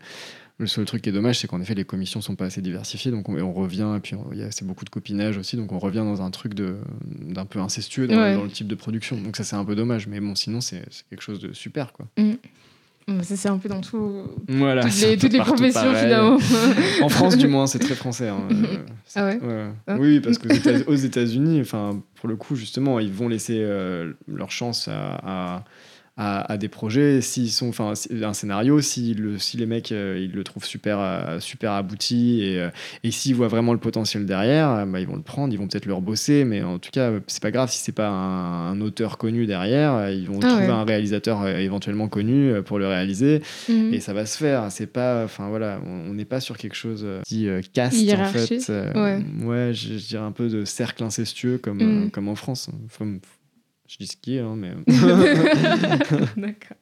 [0.59, 3.11] le seul truc qui est dommage, c'est qu'en effet, les commissions sont pas assez diversifiées,
[3.11, 5.37] donc on, et on revient, et puis on- il y a c'est beaucoup de copinage
[5.39, 6.77] aussi, donc on revient dans un truc de-
[7.21, 8.35] d'un peu incestueux dans, Ouais.
[8.35, 9.17] dans le type de production.
[9.21, 12.07] Donc ça, c'est un peu dommage, mais bon, sinon, c'est quelque chose de super, quoi.
[13.09, 14.23] Bon, Ça, c'est un peu dans tout.
[14.47, 16.05] Voilà, Toutes les, toutes professions, pareil.
[16.05, 16.39] finalement.
[17.03, 18.29] En France, du moins, c'est très français.
[18.29, 18.47] hein.
[18.53, 18.77] Euh,
[19.17, 19.67] Ah ouais ouais.
[19.89, 19.97] Ah.
[19.99, 24.13] Oui, parce qu'aux États- aux États-Unis, enfin, pour le coup, justement, ils vont laisser euh,
[24.29, 25.17] leur chance à,
[25.57, 25.65] à,
[26.17, 27.21] à- à des projets.
[27.23, 30.99] S'ils sont, enfin, un scénario, si, le, si les mecs euh, ils le trouvent super,
[31.01, 32.69] euh, super abouti et, euh,
[33.03, 35.67] et s'ils voient vraiment le potentiel derrière, euh, bah, ils vont le prendre, ils vont
[35.69, 38.81] peut-être le rebosser, mais en tout cas, c'est pas grave si c'est pas un, un
[38.83, 40.11] auteur connu derrière.
[40.11, 40.71] Ils vont Ah trouver ouais.
[40.71, 43.95] un réalisateur éventuellement connu pour le réaliser Mhm.
[43.95, 44.71] et ça va se faire.
[44.71, 48.69] C'est pas, enfin voilà, on n'est pas sur quelque chose qui caste en fait.
[48.95, 49.23] Ouais.
[49.43, 52.05] ouais, je, je dirais un peu de cercle incestueux comme Mm.
[52.05, 52.69] euh, comme en France.
[52.85, 53.17] Enfin,
[53.93, 54.71] je dis ce qui est, hein, mais
[56.37, 56.77] D'accord.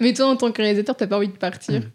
[0.00, 1.86] Mais toi, en tant que réalisateur, t'as pas envie de partir de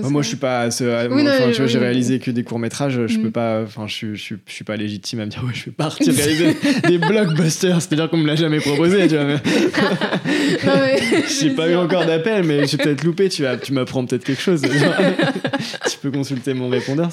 [0.00, 0.70] moi, moi, ça je suis pas.
[0.70, 1.84] ce- à- Oui, non, enfin, tu vois, j'ai oui.
[1.84, 3.06] réalisé que des courts métrages.
[3.06, 3.22] Je Mm.
[3.24, 3.60] peux pas.
[3.64, 5.72] Enfin, je, suis- je, suis- je suis pas légitime à me dire ouais, je vais
[5.72, 7.82] partir réaliser des blockbusters.
[7.82, 9.08] C'est-à-dire qu'on me l'a jamais proposé.
[9.08, 9.34] Tu vois, mais-
[10.64, 11.22] Non, mais.
[11.28, 13.28] J'ai pas eu encore d'appel, mais j'ai peut-être loupé.
[13.28, 14.62] Tu, vas- tu m'apprends peut-être quelque chose.
[14.62, 17.10] Tu peux consulter mon répondeur.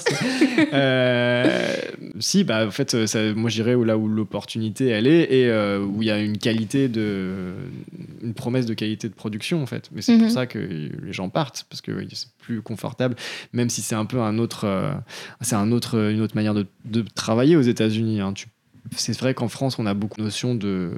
[0.72, 1.74] Euh,
[2.20, 6.02] si, bah, en fait, ça, moi j'irais là où l'opportunité elle est et euh, où
[6.02, 7.52] il y a une qualité de.
[8.22, 9.90] une promesse de qualité de production, en fait.
[9.92, 10.22] Mais c'est Mhm.
[10.22, 13.16] pour ça que les gens partent, parce que oui, c'est plus confortable,
[13.52, 14.64] même si c'est un peu un autre.
[14.64, 14.92] euh,
[15.40, 18.20] c'est un autre, une autre manière de, de travailler aux États-Unis.
[18.20, 18.34] hein.
[18.94, 20.92] C'est vrai qu'en France, on a beaucoup de notions de,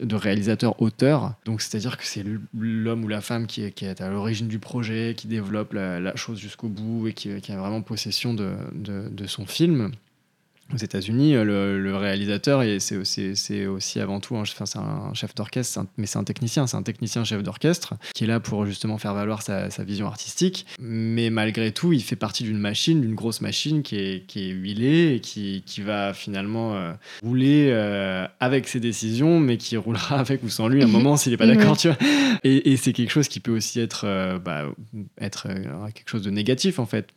[0.00, 1.34] de réalisateur-auteur.
[1.44, 2.24] Donc, c'est-à-dire que c'est
[2.56, 5.98] l'homme ou la femme qui est, qui est à l'origine du projet, qui développe la,
[5.98, 9.90] la chose jusqu'au bout et qui, qui a vraiment possession de, de, de son film.
[10.72, 12.96] Aux États-Unis, le, le réalisateur, et c'est
[13.66, 16.82] aussi avant tout, un, enfin, c'est un chef d'orchestre, mais c'est un technicien, c'est un
[16.82, 20.64] technicien chef d'orchestre qui est là pour justement faire valoir sa, sa vision artistique.
[20.80, 24.52] Mais malgré tout, il fait partie d'une machine, d'une grosse machine qui est, qui est
[24.52, 30.18] huilée et qui, qui va finalement euh, rouler euh, avec ses décisions, mais qui roulera
[30.20, 31.76] avec ou sans lui à un moment s'il n'est pas d'accord, Ouais.
[31.76, 31.98] tu vois.
[32.44, 34.64] Et, et c'est quelque chose qui peut aussi être, euh, bah,
[35.20, 37.08] être euh, quelque chose de négatif en fait.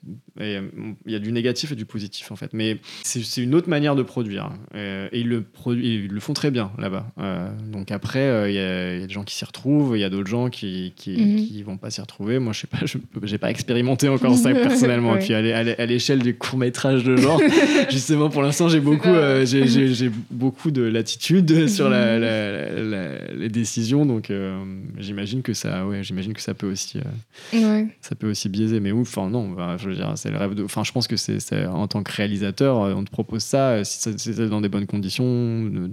[0.42, 0.68] Euh,
[1.06, 2.52] Il y a du négatif et du positif en fait.
[2.54, 4.50] Mais c'est c'est une autre manière de produire.
[4.76, 7.06] Euh, et ils le, produit, ils le font très bien là-bas.
[7.20, 9.98] Euh, donc après, euh, il y, a- il y a des gens qui s'y retrouvent,
[9.98, 11.36] il y a d'autres gens qui, qui, Mhm.
[11.46, 12.40] qui vont pas s'y retrouver.
[12.40, 12.98] Moi, je sais pas, je
[13.32, 15.12] n'ai pas expérimenté encore ça personnellement.
[15.14, 15.18] Ouais.
[15.22, 17.40] Et puis à l'é- à l'é- à l'échelle des courts-métrages de genre,
[17.90, 23.34] justement, pour l'instant, j'ai beaucoup, euh, j'ai- j'ai j'ai beaucoup de latitude sur la- la-
[23.36, 24.06] les décisions.
[24.06, 24.64] Donc euh,
[24.98, 27.00] j'imagine que ça, ouais, j'imagine que ça peut aussi.
[27.00, 27.88] euh, Ouais.
[28.02, 30.54] ça peut aussi biaiser, mais ouf, enfin non, bah, je veux dire, c'est le rêve
[30.54, 30.64] de.
[30.64, 33.84] Enfin, je pense que c'est en tant que réalisateur, euh, on te propose ça, euh,
[33.84, 35.88] si ça- si c'est dans des bonnes conditions euh,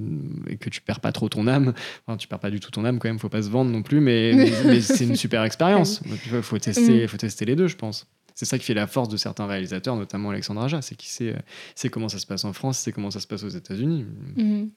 [0.48, 1.72] et que tu perds pas trop ton âme.
[2.06, 3.82] Enfin, tu perds pas du tout ton âme quand même, faut pas se vendre non
[3.82, 6.00] plus, mais, mais, mais c'est une super expérience.
[6.32, 8.06] Il faut tester, faut tester les deux, je pense.
[8.34, 11.34] C'est ça qui fait la force de certains réalisateurs, notamment Alexandre Aja, c'est qu'il sait,
[11.34, 11.38] euh,
[11.74, 14.06] sait comment ça se passe en France, sait comment ça se passe aux États-Unis.
[14.36, 14.70] Mhm.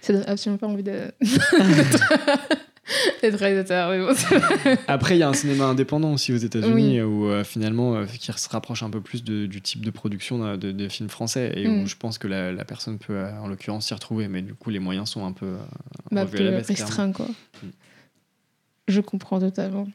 [0.00, 1.12] Ça donne absolument pas envie de-
[3.22, 3.90] réalisateur.
[4.06, 4.14] Bon,
[4.88, 8.32] Après, il y a un cinéma indépendant aussi aux États-Unis où euh, finalement, euh, qui
[8.32, 11.66] se rapproche un peu plus de- du type de production euh, de, films français et
[11.68, 11.82] Mm.
[11.82, 14.28] où je pense que la, la personne peut, euh, en l'occurrence, s'y retrouver.
[14.28, 15.56] Mais du coup, les moyens sont un peu euh,
[16.10, 17.26] bah, à la baisse, restreint, quoi.
[17.62, 17.66] Mm.
[18.88, 19.86] Je comprends totalement.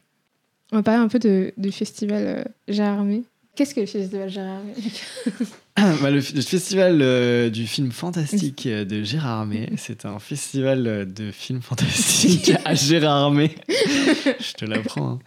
[0.72, 3.24] On va parler un peu de, du festival euh, Gérard Armé.
[3.56, 4.72] Qu'est-ce que le festival Gérard Armé
[6.02, 10.86] Bah, le, le festival euh, du film fantastique euh, de Gérard Armé, c'est un festival
[10.86, 13.54] euh, de films fantastiques à Gérard Armé.
[13.68, 15.08] Je te l'apprends.
[15.12, 15.18] hein.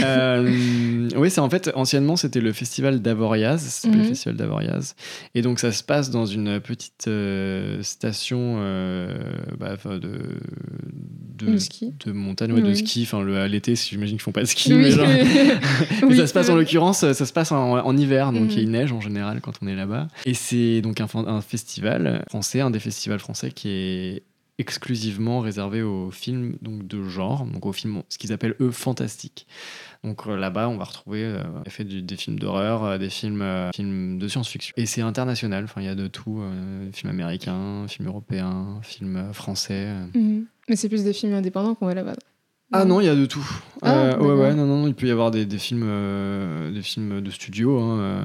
[0.00, 3.58] Euh, oui, c'est en fait, anciennement, c'était le festival d'Avoriaz.
[3.62, 4.08] C'était le Mhm.
[4.08, 4.94] festival d'Avoriaz.
[5.34, 8.56] Et donc, ça se passe dans une petite euh, station
[9.58, 10.20] bah, de,
[11.44, 11.94] de, ski.
[12.06, 12.76] de montagne, ouais, de Oui.
[12.76, 13.02] ski.
[13.02, 14.72] Enfin, le, à l'été, j'imagine qu'ils font pas de ski.
[14.72, 14.82] Oui.
[14.82, 15.24] mais genre- mais
[16.06, 18.58] Oui, ça se passe en l'occurrence, ça se passe en, en hiver, donc Mhm.
[18.58, 19.95] il neige en général quand on est là-bas.
[20.24, 24.22] Et c'est donc un, festival français, un des festivals français qui est
[24.58, 29.46] exclusivement réservé aux films donc de genre, donc aux films ce qu'ils appellent eux fantastiques.
[30.02, 31.42] Donc euh, là-bas, on va retrouver euh,
[31.84, 34.72] du- des films d'horreur, euh, des films, euh, films de science-fiction.
[34.76, 36.42] Et c'est international, il y a de tout,
[36.92, 39.88] films américains, films européens, films français.
[40.14, 40.46] Mhm.
[40.68, 42.16] Mais c'est plus des films indépendants qu'on voit là-bas.
[42.72, 43.46] Ah non, il y a de tout.
[43.82, 46.82] Ah, Euh, ouais, ouais, non, non, il peut y avoir des, des films, euh, des
[46.82, 47.78] films de studio.
[47.78, 48.20] hein, euh,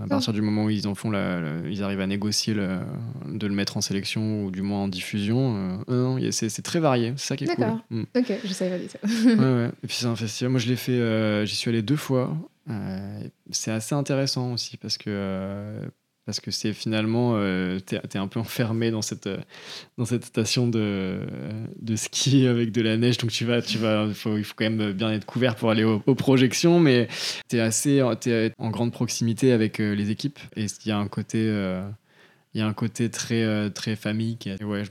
[0.00, 0.04] Ah.
[0.04, 2.78] à partir du moment où ils en font, la, la- ils arrivent à négocier le-
[3.30, 5.78] de le mettre en sélection ou du moins en diffusion.
[5.86, 7.12] non, c'est c'est très varié.
[7.16, 7.56] C'est ça qui est cool.
[7.58, 7.80] D'accord.
[7.90, 8.02] Mm.
[8.16, 9.28] Ok, je savais pas du tout.
[9.28, 9.70] Ouais, ouais.
[9.82, 10.50] Et puis c'est un festival.
[10.52, 11.44] Moi, je l'ai fait.
[11.46, 12.34] J'y suis allé deux fois.
[13.50, 15.78] C'est assez intéressant aussi parce que
[16.26, 19.38] parce que c'est finalement, euh, t'es es un peu enfermé dans cette, euh,
[19.98, 21.20] dans cette station de,
[21.80, 24.92] de ski avec de la neige, donc tu vas, tu vas, il faut, quand même
[24.92, 27.08] bien être couvert pour aller aux, projections, mais
[27.48, 31.08] t'es assez, t'es en grande proximité avec euh, les équipes, et il y a un
[31.08, 31.86] côté, euh,
[32.54, 34.36] il y a un côté très, euh, très famille.
[34.36, 34.82] Qui ouais,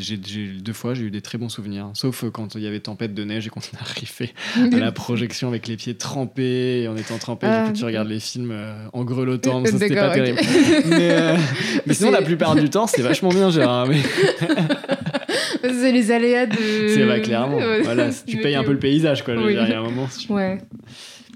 [0.00, 2.78] j'ai, deux fois, j'ai eu des très bons souvenirs, sauf euh, quand il y avait
[2.80, 6.96] tempête de neige et qu'on arrivé à la projection avec les pieds trempés et en
[6.96, 7.64] étant trempé, Ah.
[7.64, 10.38] du coup tu regardes les films euh, en grelottant, ça c'était pas terrible.
[10.86, 11.36] mais, euh,
[11.86, 13.88] mais sinon, la plupart du temps, c'est vachement bien, Gérard.
[13.88, 14.00] Mais
[15.62, 16.56] C'est les aléas de.
[16.88, 17.58] c'est vrai, clairement.
[17.82, 19.34] Voilà, tu payes un peu le paysage, quoi.
[19.34, 19.52] Je veux Oui.
[19.54, 20.08] dire, il y a un moment.
[20.08, 20.58] si tu- Ouais.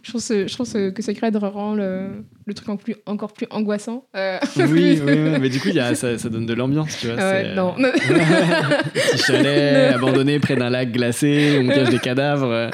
[0.04, 4.04] Je pense, je pense que Sacred rend le, le truc en plus, encore plus angoissant.
[4.14, 6.98] Euh, Oui, oui, oui, mais du coup, il y a, ça, ça donne de l'ambiance,
[7.00, 7.16] tu vois.
[7.16, 7.74] ouais, c'est, non.
[7.78, 7.90] euh,
[8.94, 12.52] Petit chalet abandonné près d'un lac glacé, on cache des cadavres.
[12.52, 12.70] Euh,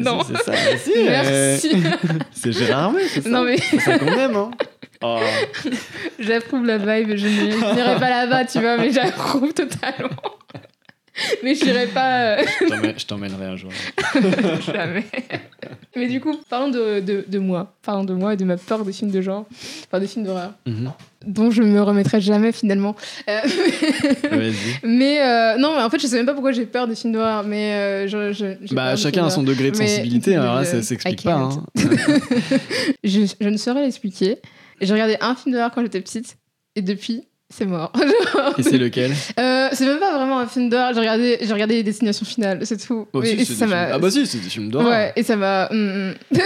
[0.00, 0.22] Non.
[0.24, 1.82] C'est ça, si, euh, Merci.
[2.32, 3.28] c'est Gérard Armé, c'est ça.
[3.30, 4.50] non, mais C'est ça qu'on aime, hein.
[5.02, 5.20] Oh.
[6.18, 7.14] j'approuve la vibe.
[7.16, 10.08] Je n'irai pas là-bas, tu vois, mais j'approuve totalement.
[11.44, 12.38] Mais je n'irai pas.
[12.38, 13.70] euh, Je t'emmène- Je t'emmènerai un jour.
[14.72, 15.04] Jamais.
[15.96, 17.72] Mais du coup, parlons de, de, de moi.
[17.82, 19.46] Parlons de moi et de ma peur des films de genre.
[19.86, 20.52] Enfin, des films d'horreur.
[20.66, 20.90] Mhm.
[21.26, 22.96] Dont je me remettrai jamais finalement.
[23.28, 23.40] Euh,
[24.82, 27.12] mais euh, non, mais en fait, je sais même pas pourquoi j'ai peur des films
[27.12, 27.44] d'horreur.
[27.44, 27.74] Mais
[28.06, 31.24] euh, je, Bah, chacun a son degré de Mais- sensibilité, alors là, ça s'explique I
[31.24, 31.34] pas.
[31.34, 31.64] hein.
[33.04, 34.38] je, je ne saurais l'expliquer.
[34.80, 36.36] J'ai regardé un film d'horreur quand j'étais petite.
[36.76, 37.22] Et depuis,
[37.56, 37.92] c'est mort.
[38.58, 40.92] Et c'est lequel Euh, c'est même pas vraiment un film d'horreur.
[40.92, 43.06] J'ai regardé, j'ai regardé Destination Finale, c'est tout.
[43.12, 43.90] Oh, si, et ça m'a.
[43.92, 44.88] Ah bah si, c'est des films d'horreur.
[44.88, 45.68] Ouais, et ça m'a.
[45.70, 46.38] hum, hum.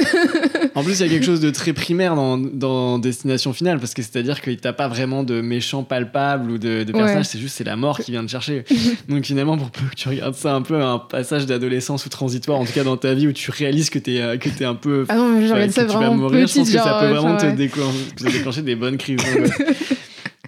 [0.74, 3.94] En plus, il y a quelque chose de très primaire dans, dans Destination Finale, parce
[3.94, 7.00] que c'est-à-dire que t'as pas vraiment de méchants palpables ou de, de Ouais.
[7.00, 8.64] personnages, c'est juste c'est la mort qui vient te chercher.
[9.08, 12.58] Donc finalement, pour peu que tu regardes ça un peu, un passage d'adolescence ou transitoire,
[12.58, 14.74] en tout cas dans ta vie, où tu réalises que t'es euh, que t'es un
[14.74, 15.04] peu...
[15.08, 17.00] Ah non, mais que ça tu vas vraiment mourir, petite, je pense que ça genre,
[17.00, 19.18] peut vraiment te, déclencher des bonnes crises.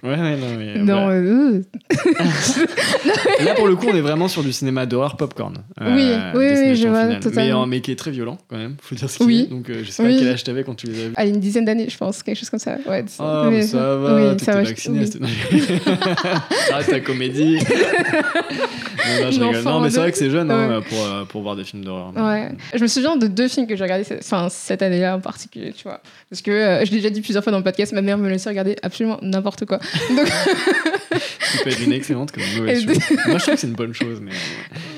[0.03, 0.79] Ouais, ouais, non, mais.
[0.79, 1.19] Non, voilà.
[1.19, 1.61] euh,
[3.45, 5.57] Là, pour le coup, on est vraiment sur du cinéma d'horreur popcorn.
[5.79, 7.05] Oui, oui, oui, je vois.
[7.05, 7.63] Mais, totalement.
[7.63, 9.45] euh, mais qui est très violent, quand même, faut dire ce qu'il Oui.
[9.47, 9.51] est.
[9.51, 11.13] Donc, euh, je sais pas quel âge t'avais quand tu les as vus.
[11.15, 12.77] allez, une dizaine d'années, je pense, quelque chose comme ça.
[12.87, 15.05] Ouais, Ah, mais ça va, oui, t'étais ça va, je- vacciné.
[15.51, 15.61] oui.
[16.71, 17.59] Arrête ta comédie.
[19.21, 19.81] non, je rigole.
[19.81, 22.11] mais c'est vrai que c'est jeune hein, pour, euh, pour voir des films d'horreur.
[22.15, 22.49] Ouais.
[22.73, 25.73] Je me souviens de deux films que j'ai regardés cette, enfin, cette année-là en particulier,
[25.73, 26.01] tu vois.
[26.29, 28.29] Parce que euh, je l'ai déjà dit plusieurs fois dans le podcast, ma mère me
[28.29, 29.79] laissait regarder absolument n'importe quoi.
[30.15, 30.27] Donc,
[31.63, 32.97] peut être une excellente comme mauvaise chose.
[33.27, 34.19] Moi, je trouve que c'est une bonne chose.
[34.21, 34.31] Mais...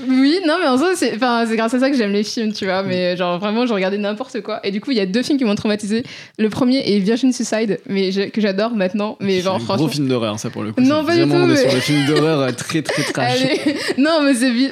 [0.08, 2.84] oui, non, mais en soi, c'est grâce à ça que j'aime les films, tu vois.
[2.84, 4.60] Mais genre, vraiment, je regardais n'importe quoi.
[4.66, 6.04] Et du coup, il y a deux films qui m'ont traumatisé.
[6.38, 9.18] Le premier est Virgin Suicide, mais je- que j'adore maintenant.
[9.20, 9.86] Mais C'est genre, un franchement.
[9.86, 10.82] gros film d'horreur, ça, pour le coup.
[10.82, 13.40] Non, pas du tout, on est mais- sur des films d'horreur euh, très, très trash.
[13.98, 14.70] Non, mais c'est bi-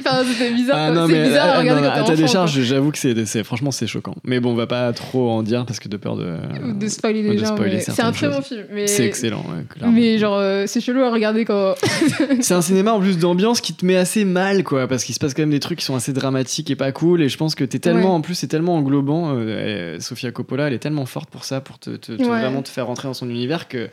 [0.55, 0.77] bizarre.
[0.77, 2.97] Ah non, c'est mais bizarre à regarder non, quand à t'es ta décharge, j'avoue que
[2.97, 4.15] c'est, franchement, c'est choquant.
[4.23, 6.35] Mais bon, on va pas trop en dire parce que de peur de.
[6.73, 7.55] de spoiler de les gens.
[7.79, 8.63] C'est un très bon film.
[8.85, 9.93] C'est excellent, ouais, clairement.
[9.93, 11.75] Mais genre, euh, c'est chelou à regarder quand.
[12.41, 15.19] C'est un cinéma en plus d'ambiance qui te met assez mal, quoi, parce qu'il se
[15.19, 17.21] passe quand même des trucs qui sont assez dramatiques et pas cool.
[17.21, 18.15] Et je pense que t'es tellement, Ouais.
[18.17, 19.35] en plus, c'est tellement englobant.
[19.35, 22.27] euh, elle- Sofia Coppola, elle est tellement forte pour ça, pour te, te- te Ouais.
[22.27, 23.89] vraiment te faire rentrer dans son univers que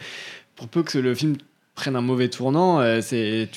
[0.57, 1.37] pour peu que le film
[1.75, 3.49] prenne un mauvais tournant, euh, c'est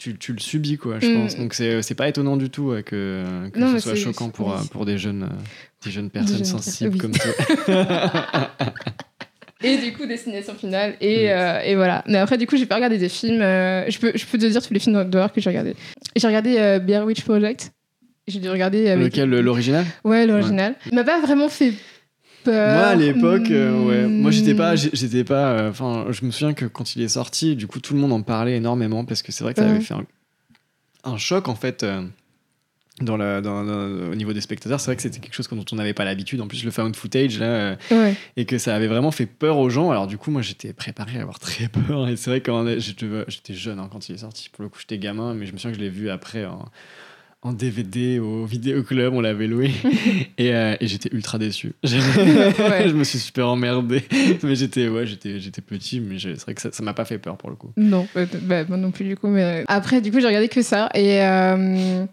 [0.00, 1.14] tu, tu- le subis, quoi, je Mm.
[1.14, 1.36] pense.
[1.36, 4.48] Donc c'est c'est pas étonnant du tout ouais, que, que Non, ce soit choquant pour,
[4.48, 4.68] oui.
[4.72, 5.24] pour des jeunes.
[5.24, 5.36] euh,
[5.84, 7.32] des jeunes personnes jeunes sensibles comme toi.
[9.62, 10.94] Et du coup, destination finale.
[11.02, 11.30] Et, Mm.
[11.30, 12.02] euh, et voilà.
[12.06, 13.42] Mais après, du coup, j'ai pas regardé des films.
[13.42, 15.76] euh, je, peux, je peux te dire tous les films d'horreur que j'ai regardés.
[16.16, 17.72] J'ai regardé euh, Blair Witch Project.
[18.26, 19.04] J'ai dû regarder avec.
[19.04, 19.84] Lequel, l'original?
[20.04, 20.76] Ouais, l'original.
[20.90, 21.74] Il m'a pas vraiment fait
[22.44, 22.76] peur.
[22.76, 24.06] Moi à l'époque, euh, ouais.
[24.06, 24.90] Moi j'étais pas, Hmm.
[24.92, 25.50] j'étais pas.
[25.52, 28.12] euh, Enfin, je me souviens que quand il est sorti, du coup tout le monde
[28.12, 30.04] en parlait énormément parce que c'est vrai que ça avait fait un,
[31.04, 31.82] un choc en fait.
[31.82, 32.02] euh,
[33.00, 35.64] dans la, dans- dans- au niveau des spectateurs, c'est vrai que c'était quelque chose dont
[35.72, 36.38] on n'avait pas l'habitude.
[36.42, 38.14] En plus, le found footage, là, Ouais.
[38.36, 39.90] et que ça avait vraiment fait peur aux gens.
[39.90, 42.06] Alors, du coup, moi, j'étais préparé à avoir très peur.
[42.10, 44.50] Et c'est vrai que j'étais jeune hein, quand il est sorti.
[44.50, 46.66] Pour le coup, j'étais gamin, mais je me souviens que je l'ai vu après en,
[47.42, 49.14] en DVD au vidéoclub.
[49.14, 49.70] On l'avait loué.
[50.38, 51.72] et euh, et j'étais ultra déçu.
[51.82, 51.96] Je,
[52.70, 52.88] Ouais.
[52.88, 54.02] je me suis super emmerdé.
[54.42, 57.36] Mais j'étais ouais, j'étais j'étais petit, mais c'est vrai que ça m'a pas fait peur
[57.36, 57.70] pour le coup.
[57.76, 59.28] Non, bah, bah, moi non plus du coup.
[59.28, 60.90] Mais après, du coup, j'ai regardé que ça.
[60.94, 62.04] Et, euh,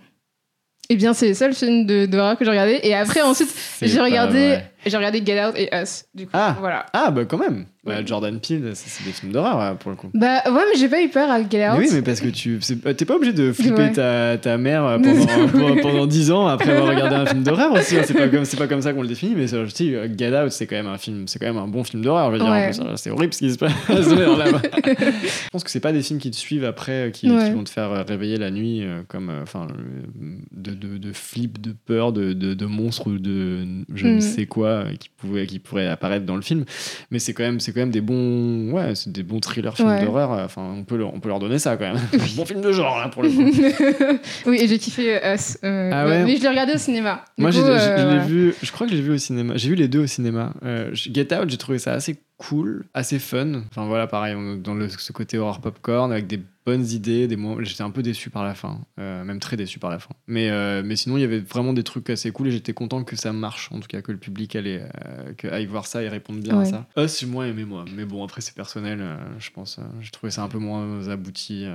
[0.90, 2.80] eh bien, c'est les seuls films de- d'horreur que j'ai regardé.
[2.84, 4.90] Et après, ensuite, j'ai regardé, vrai.
[4.90, 6.06] j'ai regardé Get Out et Us.
[6.16, 6.56] Du coup, Ah.
[6.60, 6.86] voilà.
[6.94, 7.66] Ah, bah quand même.
[7.86, 8.04] Bah.
[8.06, 10.10] Jordan Peele, c'est des films d'horreur ouais, pour le coup.
[10.14, 11.78] Bah ouais, mais j'ai pas eu peur à Get Mais Out.
[11.80, 13.92] oui, mais parce que tu c'est- t'es pas obligé de flipper Ouais.
[13.94, 17.72] ta, ta mère euh, pendant, pendant, pendant 10 ans après avoir regardé un film d'horreur
[17.72, 17.98] aussi.
[17.98, 18.02] hein.
[18.06, 20.52] C'est pas comme pas comme ça qu'on le définit, mais je dis, euh, Get Out,
[20.52, 22.28] c'est quand même un film, c'est quand même un bon film d'horreur.
[22.28, 22.72] Je veux dire, Ouais.
[22.78, 23.72] alors, c'est horrible ce qui se passe.
[23.88, 27.64] Là, je pense que c'est pas des films qui te suivent après, euh, qui, vont
[27.64, 31.62] te faire euh, réveiller la nuit euh, comme, euh, enfin, euh, de, de, de flip,
[31.62, 34.22] de peur, de, de, de monstres ou de je ne Mm.
[34.22, 34.67] sais quoi
[35.00, 36.66] qui, pouvaient, qui pourraient apparaître dans le film.
[37.12, 39.90] Mais c'est quand même, c'est quand même des bons, ouais, c'est des bons thrillers, films
[39.90, 40.04] Ouais.
[40.04, 40.32] d'horreur.
[40.32, 42.02] Enfin, on peut, leur, on peut leur donner ça quand même.
[42.36, 43.52] bon film de genre, là, pour le coup.
[44.48, 45.58] oui, et j'ai kiffé euh, Us.
[45.64, 47.24] euh, Ah ouais Mais je l'ai regardé au cinéma.
[47.38, 48.26] Du Moi, coup, j'ai- je, euh, je l'ai voilà.
[48.26, 49.54] vu, je crois que je l'ai vu au cinéma.
[49.58, 50.54] J'ai vu les deux au cinéma.
[50.64, 53.62] Euh, Get Out, j'ai trouvé ça assez cool, assez fun.
[53.72, 57.28] Enfin voilà, pareil, on- dans le, ce côté horror popcorn avec des bonnes idées.
[57.28, 60.00] Des moments- J'étais un peu déçu par la fin, euh, même très déçu par la
[60.00, 60.10] fin.
[60.28, 63.04] Mais, euh, mais sinon, il y avait vraiment des trucs assez cool et j'étais content
[63.06, 66.04] que ça marche, en tout cas que le public allait, euh, que aille voir ça
[66.04, 66.68] et réponde bien Ouais.
[66.68, 66.88] à ça.
[66.98, 69.02] Us, j'ai moins aimé moi, mais bon après c'est personnel.
[69.40, 71.66] je pense, j'ai trouvé ça un peu moins abouti.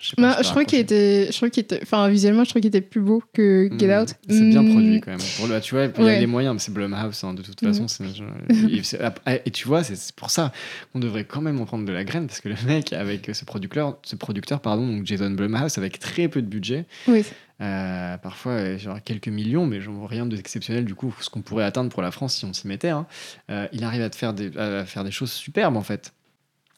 [0.00, 2.50] je sais pas, Bah, je trouvais qu'il était, je trouvais qu'il était, enfin visuellement, je
[2.50, 4.14] trouvais qu'il était plus beau que Get Mm, Out.
[4.28, 5.20] C'est bien Mm, produit quand même.
[5.36, 7.60] Pour le- tu vois, il y a des moyens, mais c'est Blumhouse hein, de toute
[7.62, 7.68] Mhm.
[7.72, 7.88] façon.
[7.88, 8.04] c'est-
[9.46, 10.52] et, tu vois, c'est c'est pour ça
[10.92, 13.44] qu'on devrait quand même en prendre de la graine parce que le mec avec ce
[13.44, 14.27] producteur, ce producteur
[14.62, 17.24] pardon, donc Jason Blumhouse, avec très peu de budget, Oui,
[17.60, 21.64] euh, parfois euh, genre quelques millions, mais genre rien d'exceptionnel du coup, ce qu'on pourrait
[21.64, 22.90] atteindre pour la France si on s'y mettait.
[22.90, 23.06] hein,
[23.50, 26.12] euh, il arrive à, te faire des, à faire des choses superbes en fait.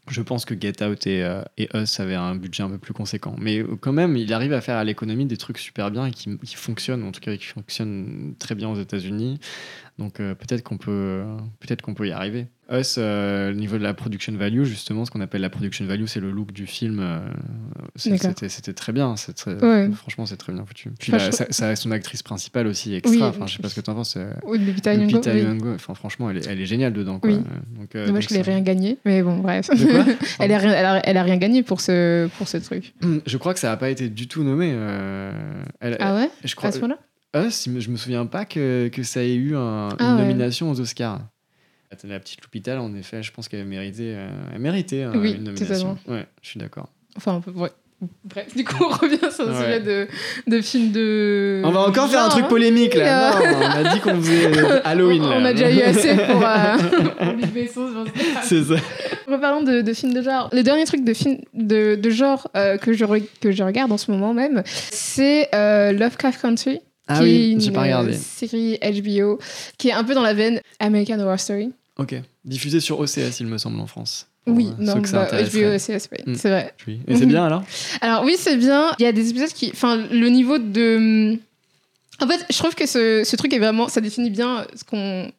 [0.09, 2.95] Je pense que Get Out et, euh, et Us avaient un budget un peu plus
[2.95, 3.37] conséquent.
[3.39, 6.37] Mais quand même, il arrive à faire à l'économie des trucs super bien et qui,
[6.39, 9.39] qui fonctionnent, en tout cas qui fonctionnent très bien aux États-Unis.
[10.01, 11.23] Donc euh, peut-être qu'on peut,
[11.61, 12.47] peut-être qu'on peut y arriver.
[12.73, 16.07] Us, euh, au niveau de la production value, justement, ce qu'on appelle la production value,
[16.07, 17.01] c'est le look du film.
[17.01, 17.19] euh,
[17.97, 19.15] c'était, très bien.
[19.37, 19.91] très- Ouais.
[19.95, 20.91] Franchement, c'est très bien foutu.
[20.99, 23.13] Puis Enfin, je- ça, ça a son actrice principale aussi extra.
[23.15, 23.23] Oui.
[23.23, 24.17] enfin, je sais pas ce que tu en penses.
[24.17, 25.21] euh, oui Lupita Nyong'o,
[25.67, 25.73] oui.
[25.75, 27.19] Enfin, franchement, elle est, elle est géniale dedans.
[27.19, 27.31] Quoi.
[27.31, 27.39] Oui.
[27.79, 29.69] Donc, euh, Dommage qu'elle ait rien gagné, mais bon, bref.
[30.39, 32.95] Elle, a rien, elle, a, elle a rien gagné pour ce, pour ce truc.
[33.27, 34.71] Je crois que ça n'a pas été du tout nommé.
[34.73, 35.33] euh,
[35.81, 36.31] elle- Ah ouais?
[36.45, 36.99] je À crois, ce moment-là?
[37.35, 40.23] Us, me- je me souviens pas que, que ça ait eu un- Ah une ouais.
[40.23, 41.21] nomination aux Oscars.
[42.05, 45.43] La petite Lupita, en effet, je pense qu'elle méritait, euh, elle méritait euh, Oui, une
[45.45, 45.97] nomination.
[45.97, 45.99] totalement.
[46.09, 46.89] Ouais, je suis d'accord.
[47.17, 47.71] Enfin, un peu, ouais.
[48.25, 49.59] Bref, du coup, on revient sur le Ouais.
[49.59, 50.07] sujet de,
[50.47, 51.61] de films de.
[51.65, 52.49] On va encore faire un genre, truc hein.
[52.49, 53.37] polémique là.
[53.37, 53.53] Euh.
[53.53, 55.37] Non, on a dit qu'on faisait euh, Halloween là.
[55.39, 56.43] On a déjà eu assez pour.
[56.47, 56.77] Euh.
[58.43, 58.75] C'est ça.
[59.29, 60.49] Reparlons de, de films de genre.
[60.53, 63.93] Le dernier truc de film de, de genre euh, que, je re- que je regarde
[63.93, 66.81] en ce moment même, c'est euh, Lovecraft Country.
[67.11, 68.15] Ah qui est oui, une j'ai pas regardé.
[68.15, 69.39] euh, série HBO
[69.79, 71.73] qui est un peu dans la veine American Horror Story.
[71.99, 72.15] Ok.
[72.45, 74.27] Diffusé sur OCS, il me semble, en France.
[74.47, 75.29] Oui, euh, non, bah.
[75.31, 76.35] HBO, c'est oui, Mm.
[76.35, 76.75] c'est vrai.
[76.87, 77.01] Oui.
[77.07, 77.63] Et c'est bien alors?
[78.01, 78.93] Alors oui, c'est bien.
[78.99, 79.71] Il y a des épisodes qui...
[79.73, 81.35] Enfin, le niveau de...
[82.23, 83.89] En fait, je trouve que ce, ce truc est vraiment...
[83.89, 85.31] Ça définit bien ce qu'on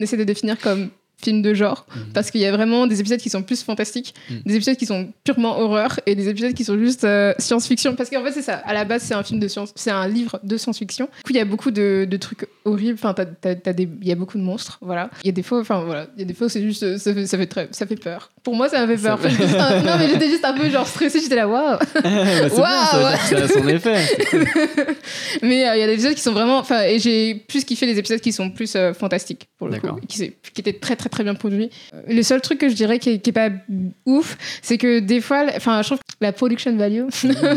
[0.00, 0.90] essaie de définir comme
[1.22, 1.86] film de genre.
[1.94, 2.02] Mhm.
[2.14, 4.42] Parce qu'il y a vraiment des épisodes qui sont plus fantastiques, Mhm.
[4.46, 7.94] des épisodes qui sont purement horreur et des épisodes qui sont juste euh, science-fiction.
[7.94, 8.54] Parce qu'en fait, c'est ça.
[8.64, 9.72] À la base, c'est un film de science...
[9.74, 11.06] C'est un livre de science-fiction.
[11.06, 12.98] Du coup, il y a beaucoup de, de trucs horribles.
[13.02, 13.14] Enfin,
[13.44, 14.78] il y a beaucoup de monstres.
[14.80, 15.10] Voilà.
[15.22, 15.60] Il y a des fois...
[15.60, 16.06] Enfin, voilà.
[16.16, 16.82] Il y a des fois c'est juste...
[16.82, 18.30] euh, Ça fait, ça, fait très, ça fait peur.
[18.42, 19.18] Pour moi, ça m'a fait peur.
[19.24, 21.20] un- Non, mais j'étais juste un peu genre stressée.
[21.20, 22.10] J'étais là, waouh Bah,
[22.56, 23.08] Waouh.
[23.08, 24.00] dire que ça a son effet.
[25.42, 26.58] Mais euh, il y a des épisodes qui sont vraiment.
[26.58, 29.86] Enfin, et j'ai plus kiffé les épisodes qui sont plus euh, fantastiques, pour le coup,
[29.86, 30.00] D'accord.
[30.08, 31.70] qui, qui étaient très, très, très bien produits.
[31.94, 33.50] Euh, le seul truc que je dirais qui est, qui est pas
[34.04, 37.04] ouf, c'est que des fois, enfin, je trouve que la production value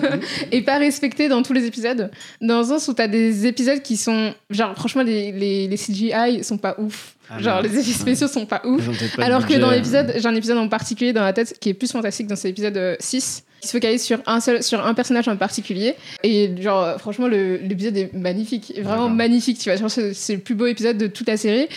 [0.52, 2.12] est pas respectée dans tous les épisodes.
[2.42, 4.34] Dans le sens où t'as des épisodes qui sont.
[4.52, 7.16] Genre, franchement, les, les, les CGI sont pas ouf.
[7.30, 9.16] Ah, genre, les effets spéciaux sont pas ouf.
[9.16, 9.76] Pas Alors que dans euh.
[9.76, 12.52] l'épisode, j'ai un épisode en particulier dans la tête qui est plus fantastique dans cet
[12.52, 15.96] épisode euh, 6, qui se focalise sur un seul, sur un personnage en particulier.
[16.24, 19.58] Et genre, euh, franchement, l'épisode est magnifique, vraiment magnifique.
[19.60, 21.68] Tu vois, c'est le plus beau épisode de toute la série.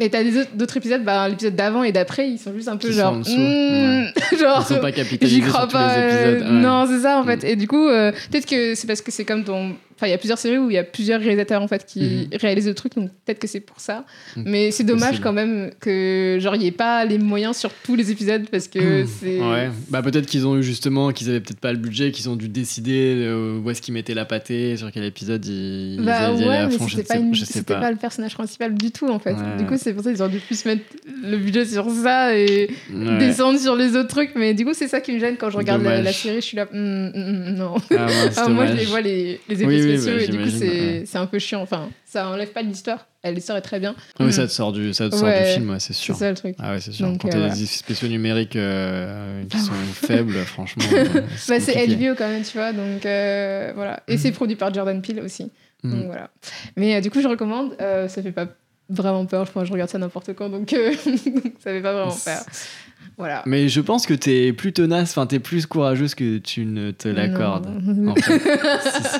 [0.00, 0.20] Et t'as
[0.54, 3.24] d'autres épisodes, bah, l'épisode d'avant et d'après, ils sont juste un peu genre, hmm,
[4.38, 5.90] genre, Ils sont pas capitalisés J'y sur crois tous pas.
[5.96, 6.48] euh, épisodes.
[6.48, 6.54] ouais.
[6.60, 7.26] Non, c'est ça en Mm.
[7.26, 7.44] fait.
[7.44, 9.74] Et du coup, euh, peut-être que c'est parce que c'est comme ton.
[9.98, 12.28] Enfin, il y a plusieurs séries où il y a plusieurs réalisateurs en fait qui
[12.40, 14.04] réalisent le truc, donc peut-être que c'est pour ça.
[14.36, 14.42] Mm.
[14.46, 15.24] Mais c'est dommage Possible.
[15.24, 18.68] quand même que genre il n'y ait pas les moyens sur tous les épisodes parce
[18.68, 19.40] que c'est.
[19.40, 22.36] Ouais, bah peut-être qu'ils ont eu justement, qu'ils avaient peut-être pas le budget, qu'ils ont
[22.36, 26.28] dû décider euh, où est-ce qu'ils mettaient la pâtée, sur quel épisode ils, ils Bah
[26.28, 27.80] allaient ouais, mais c'était pas, sais- une- pas.
[27.80, 29.32] pas le personnage principal du tout en fait.
[29.32, 29.56] Ouais.
[29.58, 30.82] Du coup, c'est pour ça qu'ils ont dû plus mettre
[31.24, 33.18] le budget sur ça et Ouais.
[33.18, 34.30] descendre sur les autres trucs.
[34.36, 36.36] Mais du coup, c'est ça qui me gêne quand je regarde la, série.
[36.36, 37.74] Je suis là, Hum, hum, hum, non.
[37.96, 40.50] Ah, Ah, moi, je les vois les, les Oui, oui, spéciaux bah, et du coup,
[40.50, 41.02] c'est ouais.
[41.06, 41.60] c'est un peu chiant.
[41.62, 43.06] Enfin, ça enlève pas l'histoire.
[43.24, 43.94] L'histoire est très bien.
[44.20, 44.32] Oui, Mm.
[44.32, 45.48] ça te sort du, ça te sort Ouais.
[45.48, 46.16] du film, ouais, c'est C'est sûr.
[46.16, 46.54] ça le truc.
[46.58, 47.06] Ah ouais, c'est sûr.
[47.06, 50.84] Donc, Quand euh, t'as des effets spéciaux numériques euh, qui sont faibles, franchement.
[50.92, 51.04] euh,
[51.48, 51.86] Bah, c'est.
[51.88, 52.72] HBO quand même, tu vois.
[52.72, 54.02] Donc euh, voilà.
[54.08, 55.50] Et c'est produit par Jordan Peele aussi.
[55.82, 55.90] Mm.
[55.90, 56.30] Donc voilà.
[56.76, 57.76] Mais du coup, je recommande.
[57.78, 58.46] Ça fait pas
[58.88, 59.44] vraiment peur.
[59.44, 60.48] Je pense que je regarde ça n'importe quand.
[60.48, 60.68] Donc,
[61.06, 62.40] donc ça fait pas vraiment peur.
[63.18, 63.42] Voilà.
[63.46, 67.08] Mais je pense que t'es plus tenace, enfin t'es plus courageuse que tu ne te
[67.08, 67.68] l'accordes.
[67.84, 68.12] Non.
[68.12, 68.38] en fait.
[68.38, 69.18] Si, si.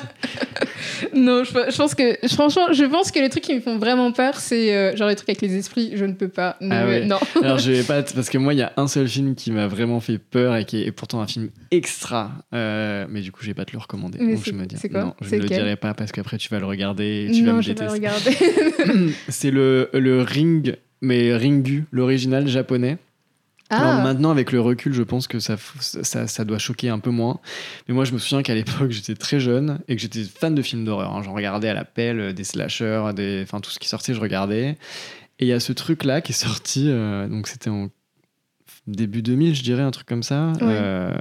[1.13, 4.11] Non, je, je pense que franchement, je pense que les trucs qui me font vraiment
[4.11, 5.91] peur, c'est euh, genre les trucs avec les esprits.
[5.95, 6.55] Je ne peux pas.
[6.61, 7.05] Ne Ah ouais.
[7.05, 7.17] Non.
[7.43, 9.67] Alors je vais pas, parce que moi il y a un seul film qui m'a
[9.67, 13.47] vraiment fait peur et qui est pourtant un film extra, euh, mais du coup je
[13.47, 14.19] vais pas te le recommander.
[14.21, 15.03] Mais donc je me dis c'est quoi?
[15.03, 17.51] non, je ne le dirai pas parce qu'après tu vas le regarder et tu vas
[17.51, 17.91] non, me je détester.
[17.93, 18.37] regarder.
[19.27, 22.97] C'est le, le Ring, mais Ringu, l'original japonais.
[23.71, 26.97] Alors ah, maintenant, avec le recul, je pense que ça, ça, ça doit choquer un
[26.99, 27.39] peu moins.
[27.87, 30.61] Mais moi, je me souviens qu'à l'époque, j'étais très jeune et que j'étais fan de
[30.61, 31.13] films d'horreur.
[31.15, 31.21] hein.
[31.23, 33.41] J'en regardais à la pelle, euh, des slashers, des...
[33.43, 34.69] enfin tout ce qui sortait, je regardais.
[35.39, 37.89] Et il y a ce truc-là qui est sorti, euh, donc c'était en
[38.87, 40.51] début 2000, je dirais, un truc comme ça.
[40.69, 41.15] Euh,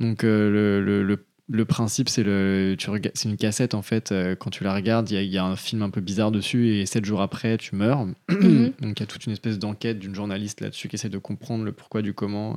[0.00, 2.76] donc euh, le, le, le- le principe, c'est le,
[3.24, 4.12] une cassette en fait.
[4.12, 6.74] euh, quand tu la regardes, il y y, a un film un peu bizarre dessus
[6.76, 8.06] et sept jours après, tu meurs.
[8.28, 8.72] Mhm.
[8.82, 11.64] Donc il y a toute une espèce d'enquête d'une journaliste là-dessus qui essaie de comprendre
[11.64, 12.56] le pourquoi du comment.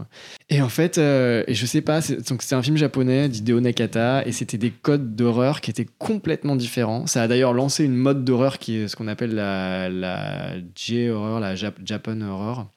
[0.50, 4.26] Et en fait, euh, et je sais pas, c'est- donc un film japonais d'Hideo Nakata
[4.28, 7.08] et c'était des codes d'horreur qui étaient complètement différents.
[7.08, 11.40] Ça a d'ailleurs lancé une mode d'horreur qui est ce qu'on appelle la, la J-horror,
[11.40, 12.70] la Jap- Japan horror,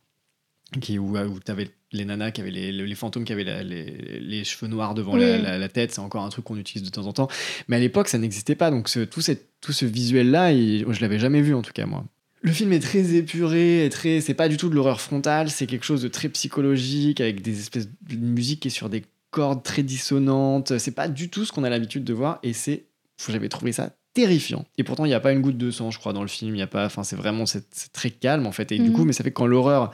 [0.81, 3.62] qui, où, où tu avais les nanas qui avaient les, les fantômes qui avaient la-
[3.62, 5.43] les, les cheveux noirs devant la, Oui.
[5.43, 5.93] la- la tête.
[5.93, 7.29] C'est encore un truc qu'on utilise de temps en temps.
[7.68, 8.70] Mais à l'époque, ça n'existait pas.
[8.70, 11.87] Donc ce- tout, cette- tout ce visuel-là, il- je l'avais jamais vu en tout cas
[11.87, 12.05] moi.
[12.43, 15.66] Le film est très épuré, est très, c'est pas du tout de l'horreur frontale, c'est
[15.66, 19.62] quelque chose de très psychologique avec des espèces de musique qui est sur des cordes
[19.62, 20.77] très dissonantes.
[20.79, 22.85] C'est pas du tout ce qu'on a l'habitude de voir et c'est,
[23.31, 24.64] j'avais trouvé ça terrifiant.
[24.79, 26.55] Et pourtant, il n'y a pas une goutte de sang, je crois, dans le film.
[26.55, 28.70] Il y a pas, enfin, c'est vraiment, c'est c'est très calme en fait.
[28.72, 28.93] Et du Mhm.
[28.93, 29.93] coup, mais ça fait que quand l'horreur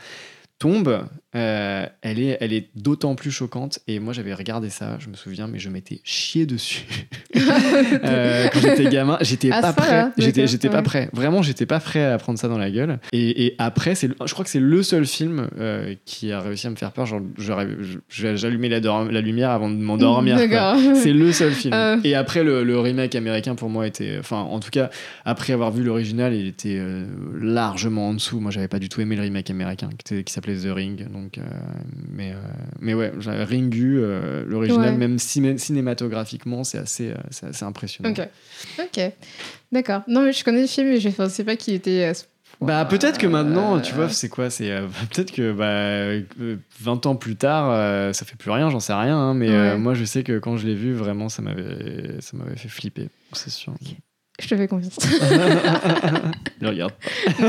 [0.60, 3.78] tombe, euh, elle est, elle est d'autant plus choquante.
[3.86, 6.84] Et moi, j'avais regardé ça, je me souviens, mais je m'étais chié dessus.
[8.04, 10.46] Euh, quand j'étais gamin, j'étais À pas point-là, prêt.
[10.46, 10.82] J'étais, pas.
[11.12, 12.98] Vraiment, j'étais pas prêt à prendre ça dans la gueule.
[13.12, 16.66] Et, et après, c'est, je crois que c'est le seul film euh, qui a réussi
[16.66, 17.06] à me faire peur.
[17.06, 17.20] Genre,
[18.08, 20.38] j'allumais la, lumière avant de m'endormir.
[20.94, 21.74] C'est le seul film.
[22.04, 24.16] Et après, le, le remake américain, pour moi, était.
[24.18, 24.90] Enfin, en tout cas,
[25.24, 26.80] après avoir vu l'original, il était
[27.40, 28.40] largement en dessous.
[28.40, 31.10] Moi, j'avais pas du tout aimé le remake américain, qui, s'appelait The Ring.
[31.10, 31.42] Donc, euh,
[32.10, 32.36] mais, euh,
[32.80, 34.96] mais ouais, Ringu, euh, l'original, Ouais.
[34.98, 37.12] même ciné- cinématographiquement, c'est assez,
[37.42, 38.10] assez impressionnant.
[38.78, 39.00] Ok.
[39.72, 40.02] D'accord.
[40.08, 42.12] Non, mais je connais le film, mais je ne pensais pas qu'il était.
[42.60, 44.68] Bah peut-être que maintenant, tu vois, c'est quoi C'est
[45.12, 49.16] peut-être que bah, euh, 20 ans plus tard, ça fait plus rien, j'en sais rien.
[49.16, 49.78] hein, mais Ouais.
[49.78, 52.20] moi, je sais que quand je l'ai vu, vraiment, ça m'avait,
[52.56, 53.74] fait flipper, c'est sûr.
[54.40, 54.96] Je te fais confiance.
[56.60, 56.92] Le regarde.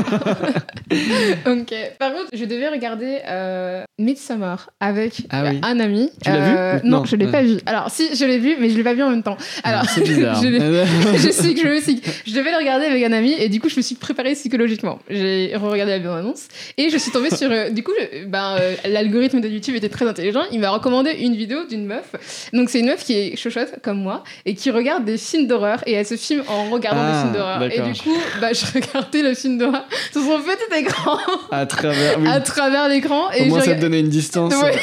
[1.46, 1.74] ok.
[1.98, 5.58] Par contre, je devais regarder euh, Midsommar avec Ah oui.
[5.62, 6.10] un ami.
[6.22, 7.04] Tu l'as Euh, vu Non, Non.
[7.04, 7.32] je l'ai Ouais.
[7.32, 7.58] pas vu.
[7.66, 9.36] Alors, si, je l'ai vu, mais je l'ai pas vu en même temps.
[9.64, 10.40] Alors, c'est bizarre.
[10.42, 12.00] je l'ai- je sais que je me suis.
[12.26, 14.98] Je devais le regarder avec un ami et du coup, je me suis préparée psychologiquement.
[15.08, 17.50] J'ai regardé la bande-annonce et je suis tombée sur.
[17.50, 17.92] euh, du coup,
[18.26, 20.42] ben, euh, l'algorithme de YouTube était très intelligent.
[20.52, 22.48] Il m'a recommandé une vidéo d'une meuf.
[22.52, 25.80] Donc, c'est une meuf qui est chochotte comme moi et qui regarde des films d'horreur
[25.86, 27.62] et elle se filme en regardant Ah, des films d'horreur.
[27.62, 31.18] Et du coup, bah, je regardais le film d'horreur sur son petit écran
[31.50, 32.18] à travers.
[32.20, 32.28] Oui.
[32.28, 34.54] à travers l'écran et Au moins, je ça te donnait une distance.
[34.54, 34.70] Ouais.
[34.72, 34.78] Ouais,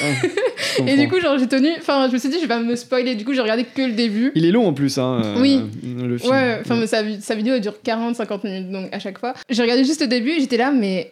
[0.78, 1.70] je et du coup, genre, j'ai tenu.
[1.80, 3.16] Enfin, je me suis dit, je vais pas me spoiler.
[3.16, 4.32] Du coup, j'ai regardé que le début.
[4.36, 5.22] Il est long en plus, hein.
[5.24, 5.62] euh, Oui.
[5.84, 6.32] Le film.
[6.32, 9.34] Ouais, enfin, mais sa, vi- sa vidéo elle dure 40-50 minutes, donc à chaque fois.
[9.50, 11.12] J'ai regardé juste le début et j'étais là, mais.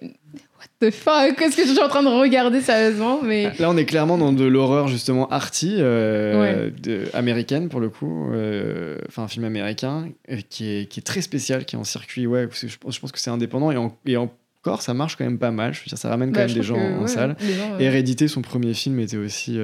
[0.79, 1.35] The fuck?
[1.37, 3.51] Qu'est-ce que je suis en train de regarder sérieusement Mais.
[3.57, 6.71] Là, on est clairement dans de l'horreur justement arty, euh, Ouais.
[6.71, 11.03] de- américaine pour le coup, euh, enfin un film américain euh, qui est, qui est
[11.03, 12.27] très spécial, qui est en circuit.
[12.27, 15.23] Ouais, je, pense- je pense que c'est indépendant et, en- et encore ça marche quand
[15.25, 15.73] même pas mal.
[15.73, 17.35] Je veux dire, ça ramène quand bah, même des gens que, en ouais, salle.
[17.39, 19.57] gens, Hérédité, son premier film était aussi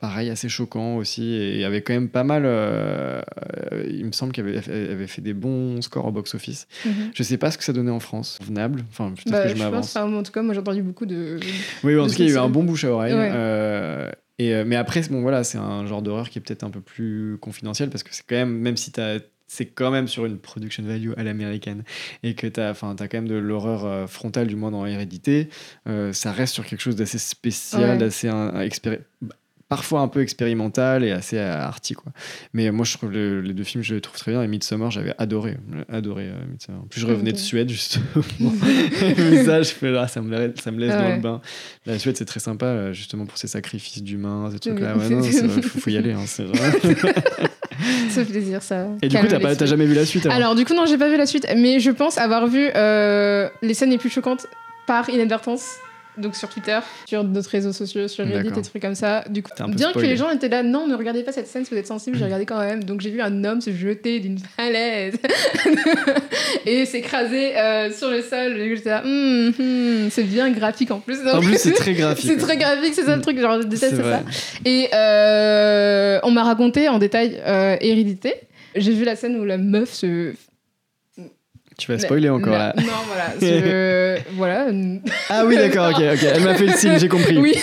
[0.00, 2.42] pareil, assez choquant aussi, et avait quand même pas mal.
[2.46, 3.20] euh,
[3.88, 6.66] il me semble qu'il avait, avait fait des bons scores au box-office.
[6.84, 7.10] mhm.
[7.14, 8.82] Je sais pas ce que ça donnait en France, venable.
[8.90, 9.94] Enfin, peut-être Bah, que je je m'avance.
[9.96, 11.38] enfin, en tout cas, moi j'ai entendu beaucoup de.
[11.84, 13.14] Oui, en tout cas, il y a eu un bon bouche à oreille.
[13.14, 13.30] Ouais.
[13.32, 16.70] euh, et, euh, mais après, bon, voilà, c'est un genre d'horreur qui est peut-être un
[16.70, 18.90] peu plus confidentiel parce que c'est quand même, même si
[19.48, 21.82] c'est quand même sur une production value à l'américaine
[22.22, 22.74] et que tu as, as
[23.08, 25.48] quand même de l'horreur frontale, du moins dans Hérédité,
[25.88, 27.98] euh, ça reste sur quelque chose d'assez spécial, Ouais.
[27.98, 28.28] d'assez
[29.70, 31.94] parfois un peu expérimental et assez arty.
[31.94, 32.12] Quoi.
[32.52, 34.42] Mais moi, je trouve le- les deux films, je les trouve très bien.
[34.42, 35.56] Et Midsommar, j'avais adoré,
[35.90, 36.82] adoré euh, Midsommar.
[36.82, 37.36] En plus, je revenais Ok.
[37.36, 38.04] de Suède, justement.
[39.18, 41.40] et ça, je fais là, ça me, laisse- ça me laisse Ah dans le bain.
[41.86, 44.60] La Suède, c'est très sympa, euh, justement, pour ses sacrifices d'humains, ces Oui.
[44.60, 44.96] trucs-là.
[44.96, 46.12] Ouais, non, faut, faut y aller.
[46.12, 46.72] hein, c'est vrai.
[48.10, 48.88] Ça fait plaisir, ça.
[49.00, 50.36] Et du coup, t'as, jamais vu la suite alors?
[50.36, 53.48] Alors, du coup, non, j'ai pas vu la suite, mais je pense avoir vu euh,
[53.62, 54.46] les scènes les plus choquantes
[54.86, 55.76] par inadvertance
[56.20, 59.24] donc sur Twitter, sur d'autres réseaux sociaux, sur Reddit, des trucs comme ça.
[59.28, 61.70] Du coup, bien que les gens étaient là, non, ne regardez pas cette scène si
[61.70, 62.84] vous êtes sensible, j'ai regardé quand même.
[62.84, 65.14] Donc j'ai vu un homme se jeter d'une falaise
[66.66, 68.56] et s'écraser euh, sur le sol.
[68.56, 71.18] J'étais là, Hum, hum, c'est bien graphique en plus.
[71.26, 72.30] En plus, c'est très graphique.
[72.30, 74.22] c'est très graphique, c'est ça le truc, genre je déteste C'est ça.
[74.64, 78.34] Et euh, on m'a raconté en détail euh, Hérédité.
[78.76, 80.32] J'ai vu la scène où la meuf se.
[81.80, 82.74] Tu vas spoiler encore là.
[82.76, 83.24] Non, voilà.
[83.40, 84.66] je- voilà.
[85.30, 86.26] Ah oui, d'accord, ok, ok.
[86.34, 87.38] Elle m'a fait le signe, j'ai compris.
[87.38, 87.54] Oui.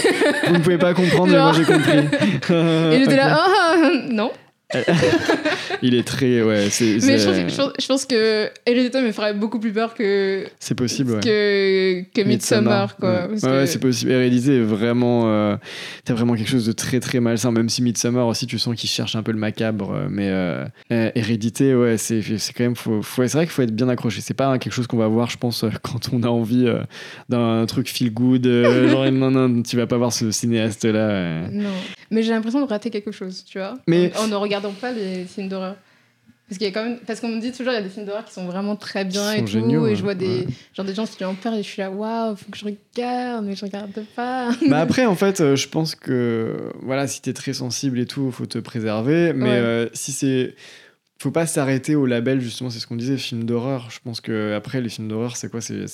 [0.48, 2.00] Vous ne pouvez pas comprendre, mais moi j'ai compris.
[2.00, 3.76] Et j'étais là, ah, ah,
[4.10, 4.32] non.
[5.82, 6.42] Il est très.
[6.42, 6.98] Ouais, c'est.
[7.06, 10.46] Mais je pense, je, pense, je pense que Hérédité me ferait beaucoup plus peur que,
[10.60, 11.20] C'est possible, ouais.
[11.22, 13.10] que, que Midsommar, quoi.
[13.12, 14.12] Ouais, parce Ouais, que- c'est possible.
[14.12, 15.24] Hérédité est vraiment.
[15.28, 15.56] euh,
[16.04, 18.90] T'as vraiment quelque chose de très très malsain, même si Midsommar aussi, tu sens qu'il
[18.90, 19.92] cherche un peu le macabre.
[19.94, 22.76] euh, Mais euh, euh, Hérédité, ouais, c'est c'est quand même.
[22.76, 24.22] Faut, faut- c'est vrai qu'il faut être bien accroché.
[24.22, 26.80] C'est pas quelque chose qu'on va voir, je pense, quand on a envie euh,
[27.30, 28.46] d'un truc feel good.
[28.90, 31.48] genre, non, non, tu vas pas voir ce cinéaste-là.
[31.52, 31.70] Non.
[32.12, 33.78] Mais j'ai l'impression de rater quelque chose, tu vois.
[33.88, 35.76] Mais- En, en ne regardant pas les films d'horreur.
[36.48, 37.00] Parce, qu'il y a quand même...
[37.06, 39.04] Parce qu'on me dit toujours, il y a des films d'horreur qui sont vraiment très
[39.04, 39.48] bien et tout.
[39.48, 40.48] géniaux, et je vois des, Ouais.
[40.74, 43.46] genre des gens qui ont peur et je suis là, waouh, faut que je regarde,
[43.46, 44.52] mais je regarde pas.
[44.70, 48.32] Bah après, en fait, euh, je pense que voilà, si t'es très sensible et tout,
[48.32, 49.34] faut te préserver.
[49.34, 49.56] Mais Ouais.
[49.58, 50.56] euh, si c'est.
[51.20, 53.90] Faut pas s'arrêter au label, justement, c'est ce qu'on disait, film d'horreur.
[53.90, 55.62] Je pense que après les films d'horreur, c'est quoi?
[55.62, 55.86] C'est,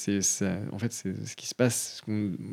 [0.74, 2.01] En fait, c'est ce qui se passe.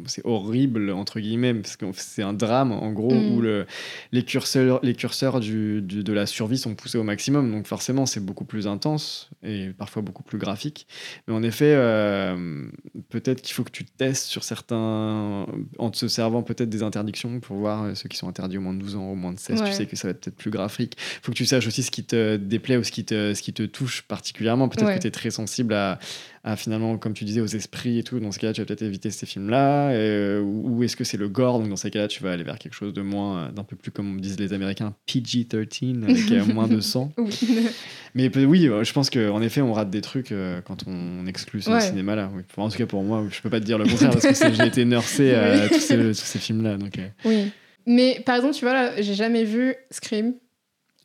[0.06, 3.34] C'est horrible, entre guillemets, parce que c'est un drame, en gros, Mm.
[3.34, 3.66] où le,
[4.12, 7.50] les curseurs, les curseurs du, du- de la survie sont poussés au maximum.
[7.50, 10.86] Donc, forcément, c'est beaucoup plus intense et parfois beaucoup plus graphique.
[11.26, 12.68] Mais en effet, euh,
[13.08, 15.46] peut-être qu'il faut que tu testes sur certains.
[15.78, 18.74] en te servant peut-être des interdictions pour voir euh, ceux qui sont interdits au moins
[18.74, 19.60] de 12 ans, au moins de 16.
[19.60, 19.68] Ouais.
[19.68, 20.96] Tu sais que ça va être peut-être plus graphique.
[20.98, 23.42] Il faut que tu saches aussi ce qui te déplaît ou ce qui te, ce
[23.42, 24.68] qui te touche particulièrement.
[24.68, 24.96] Peut-être Ouais.
[24.96, 25.98] que tu es très sensible à,
[26.44, 28.20] à finalement, comme tu disais, aux esprits et tout.
[28.20, 29.90] Dans ce cas-là, tu vas peut-être éviter ces films-là.
[29.90, 31.58] euh, ou ou est-ce que c'est le gore?
[31.58, 33.76] Donc, dans ces cas-là, tu vas aller vers quelque chose de moins, euh, d'un peu
[33.76, 37.12] plus, comme disent les Américains, PG-13, avec euh, moins de sang.
[37.18, 37.38] Oui.
[38.14, 41.70] Mais oui, je pense qu'en effet, on rate des trucs euh, quand on exclut ce
[41.70, 41.80] Ouais.
[41.80, 42.30] cinéma-là.
[42.34, 42.42] Oui.
[42.50, 44.52] Enfin, en tout cas, pour moi, je peux pas te dire le contraire parce que
[44.54, 46.76] j'ai été nursé à tous ces, films-là.
[46.76, 47.50] Donc, oui.
[47.86, 50.34] Mais par exemple, tu vois, là, j'ai jamais vu Scream.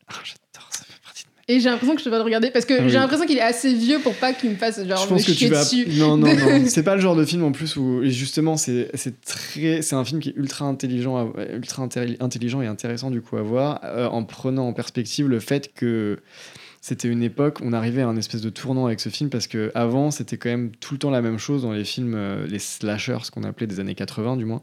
[0.07, 2.49] ah, j'adore, ça fait partie de ma Et j'ai l'impression que je dois le regarder
[2.49, 2.89] parce que Ah oui.
[2.89, 5.33] j'ai l'impression qu'il est assez vieux pour pas qu'il me fasse genre je pense me
[5.33, 5.63] que tu vas.
[5.63, 5.85] dessus.
[5.99, 6.63] Non, non, non.
[6.67, 8.89] c'est pas le genre de film en plus où et justement c'est
[9.23, 13.37] très c'est un film qui est ultra intelligent, ultra intelli- intelligent et intéressant du coup
[13.37, 16.17] à voir euh, en prenant en perspective le fait que
[16.85, 19.71] c'était une époque on arrivait à un espèce de tournant avec ce film parce que
[19.73, 22.59] avant c'était quand même tout le temps la même chose dans les films euh, les
[22.59, 24.61] slashers ce qu'on appelait des années 80 du moins.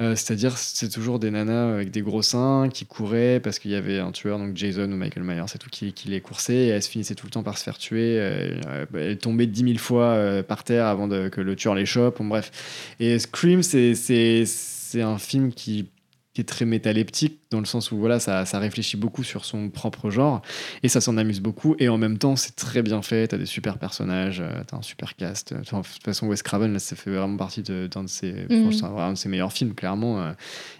[0.00, 3.74] Euh, c'est-à-dire c'est toujours des nanas avec des gros seins qui couraient parce qu'il y
[3.74, 6.68] avait un tueur donc Jason ou Michael Myers c'est tout qui, qui les coursait et
[6.68, 8.18] elles se finissaient tout le temps par se faire tuer.
[8.18, 12.16] Euh, euh, elles tombaient dix mille fois par terre avant que le tueur les chope
[12.16, 12.50] bon, bref.
[12.98, 15.90] Et Scream c'est un film qui
[16.34, 19.68] qui est très métaleptique dans le sens où voilà ça, ça réfléchit beaucoup sur son
[19.68, 20.40] propre genre
[20.82, 23.44] et ça s'en amuse beaucoup et en même temps c'est très bien fait t'as des
[23.46, 26.96] super personnages euh, t'as un super cast Enfin, de toute façon Wes Craven là ça
[26.96, 28.70] fait vraiment partie de- d'un de ses Mhm.
[28.96, 30.32] un de ses meilleurs films clairement euh,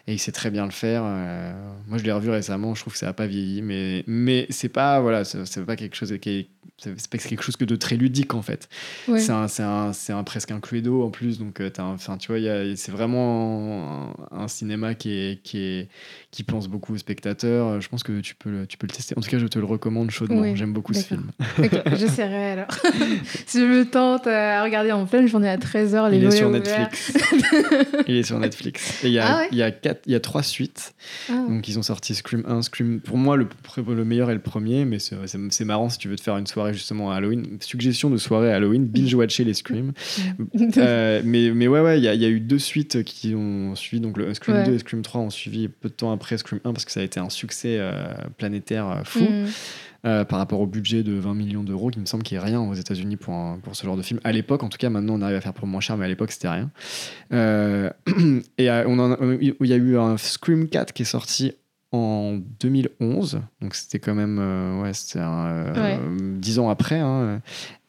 [0.07, 1.53] et il sait très bien le faire euh,
[1.89, 4.69] moi je l'ai revu récemment je trouve que ça a pas vieilli mais mais c'est
[4.69, 6.47] pas voilà c'est pas quelque chose qui est
[6.79, 8.69] c'est pas quelque chose que de très ludique en fait
[9.09, 9.21] Ouais.
[9.21, 12.41] c'est un, un, un presque un cluedo en plus, donc euh, t'as un- tu vois,
[12.77, 15.89] c'est vraiment un, cinéma qui, est, qui, est,
[16.31, 17.81] qui pense beaucoup aux spectateurs.
[17.81, 19.15] Je pense que tu peux, le, tu peux le tester.
[19.17, 20.41] En tout cas, je te le recommande chaudement.
[20.43, 21.31] Oui, J'aime beaucoup ce film.
[21.59, 22.69] Ok, j'essaierai alors.
[23.47, 26.49] si je me tente à regarder en pleine journée à 13h, les Il est sur
[26.49, 26.61] ouverts.
[26.61, 27.13] Netflix.
[28.09, 29.05] il est sur Netflix.
[29.05, 30.95] Et il y a, Ah ouais il y, a quatre- il y a trois suites.
[31.29, 31.45] Ah.
[31.49, 33.01] Donc, ils ont sorti Scream 1, Scream.
[33.01, 33.47] Pour moi, le,
[34.05, 37.11] meilleur est le premier, mais c'est marrant si tu veux te faire une soirée justement
[37.11, 37.59] à Halloween.
[37.61, 39.93] Suggestion de soirée à Halloween, binge-watcher les Scream.
[40.77, 43.35] Euh, mais, mais ouais, ouais, il y, a- il y a eu deux suites qui
[43.35, 44.01] ont suivi.
[44.01, 44.65] Donc, le Scream Ouais.
[44.65, 47.01] 2 et Scream 3 ont suivi peu de temps après Scream 1 parce que ça
[47.01, 47.93] a été un succès euh,
[48.39, 49.47] planétaire euh, fou Mm.
[50.05, 52.47] Euh, par rapport au budget de 20 millions d'euros, qui me semble qu'il n'y a
[52.47, 54.19] rien aux États-Unis pour, un- pour ce genre de film.
[54.25, 56.09] À l'époque, en tout cas, maintenant on arrive à faire pour moins cher, mais à
[56.09, 56.71] l'époque c'était rien.
[57.33, 57.91] Euh,
[58.59, 61.53] et euh, on il y a eu un Scream 4 qui est sorti
[61.93, 65.99] en 2011, donc c'était quand même euh, ouais, c'était un, euh, Ouais.
[66.39, 66.99] 10 ans après.
[66.99, 67.41] hein.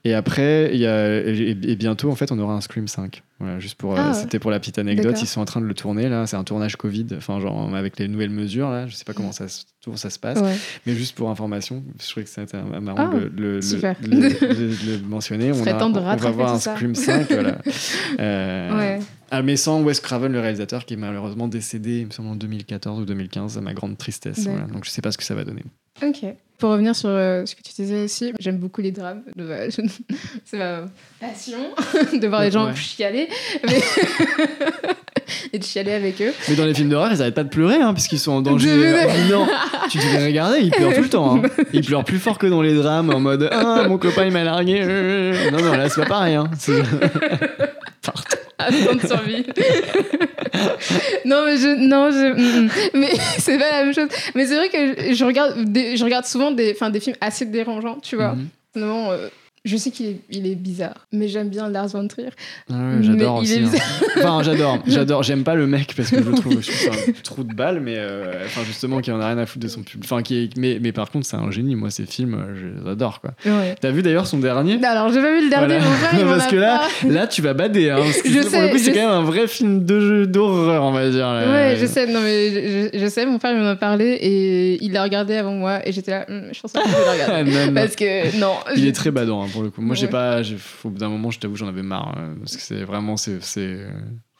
[0.06, 3.24] Et après, il y a, et, et bientôt, en fait, on aura un Scream 5.
[3.39, 5.16] Voilà, juste pour, euh, Ah c'était pour la petite anecdote.
[5.22, 6.28] Ils sont en train de le tourner là.
[6.28, 8.86] C'est un tournage Covid, enfin genre avec les nouvelles mesures là.
[8.88, 9.64] Je sais pas comment ça, se-
[9.95, 10.39] ça se passe.
[10.39, 10.56] Ouais.
[10.86, 13.60] Mais juste pour information, je trouvais que c'était marrant Ah, de le,
[15.08, 15.51] mentionner.
[15.51, 16.76] On, a- de on va voir un ça.
[16.76, 17.32] Scream 5.
[17.32, 17.58] voilà.
[18.20, 18.99] Euh, Ouais.
[19.32, 22.36] ah, mais sans Wes Craven, le réalisateur, qui est malheureusement décédé, il me semble, en
[22.36, 24.47] 2014 ou 2015, à ma grande tristesse.
[24.47, 24.66] Voilà.
[24.68, 25.64] Donc je sais pas ce que ça va donner.
[26.01, 26.25] Ok.
[26.59, 29.21] Pour revenir sur euh, ce que tu disais aussi, j'aime beaucoup les drames.
[30.45, 30.81] C'est ma
[31.19, 31.57] passion
[32.13, 32.75] de voir les gens Ouais.
[32.75, 33.27] chialer.
[33.67, 33.81] Mais...
[35.53, 36.31] et de chialer avec eux.
[36.47, 38.69] Mais dans les films d'horreur, ils arrêtent pas de pleurer, hein, puisqu'ils sont en danger
[38.69, 39.47] imminent.
[39.89, 41.35] tu devrais regarder, ils pleurent tout le temps.
[41.37, 41.41] Hein.
[41.73, 44.43] Ils pleurent plus fort que dans les drames, en mode Ah, mon copain il m'a
[44.43, 44.85] largué.
[45.51, 46.35] Non, non, là c'est pas pareil.
[46.35, 46.49] Hein.
[48.70, 49.45] De survie.
[51.26, 51.76] non, mais je.
[51.76, 52.34] Non, je.
[52.34, 52.70] mm, mm.
[52.93, 54.07] Mais c'est pas la même chose.
[54.36, 57.16] Mais c'est vrai que je, je regarde, des, je regarde souvent des, enfin, des films
[57.22, 58.34] assez dérangeants, tu vois.
[58.34, 58.47] Mhm.
[58.76, 59.30] Non, euh,
[59.66, 62.30] je sais qu'il est, il est bizarre, mais j'aime bien Lars von Trier.
[62.70, 63.59] Ah ouais, j'adore aussi.
[63.64, 63.70] hein.
[64.18, 64.80] Enfin, j'adore.
[64.88, 65.24] J'adore.
[65.24, 67.95] J'aime pas le mec parce que je trouve, je c'est un trou de balle, mais
[67.97, 70.03] euh, enfin justement qui en a rien à foutre de son public.
[70.11, 71.76] Enfin, qui est- mais, mais par contre, c'est un génie.
[71.76, 73.32] Moi, ces films, euh, je les adore quoi.
[73.45, 73.76] Ouais.
[73.80, 74.84] T'as vu d'ailleurs son dernier?
[74.84, 76.26] Alors, j'ai pas vu le dernier, Voilà.
[76.26, 77.07] m'en Parce que là, pas.
[77.07, 77.89] là, tu vas bader.
[77.91, 79.86] Hein, parce que Je c'est- pour sais, le coup, c'est quand même un vrai film
[79.86, 81.26] de jeu d'horreur, on va dire.
[81.32, 81.49] là.
[81.51, 84.91] Ouais, je sais, non, mais je, sais, mon frère il m'en a parlé et il
[84.91, 87.11] l'a regardé avant moi et j'étais là, Hum, je pense pas que je vais le
[87.11, 87.51] regarder.
[87.51, 87.74] Non, non.
[87.74, 88.53] Parce que, non.
[88.76, 89.82] Il je- est très badant hein, pour le coup.
[89.82, 90.12] Moi, j'ai Ouais.
[90.12, 90.41] pas.
[90.84, 93.39] Au bout d'un moment, je t'avoue, j'en avais marre euh, parce que c'est vraiment c'est
[93.58, 93.89] euh,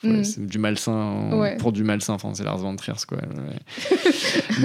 [0.04, 0.24] ouais, Mm.
[0.26, 1.56] c'est du malsain en- Ouais.
[1.58, 2.14] pour du malsain.
[2.14, 3.20] Enfin, c'est Lars von Trier, quoi.
[3.20, 4.04] ouais.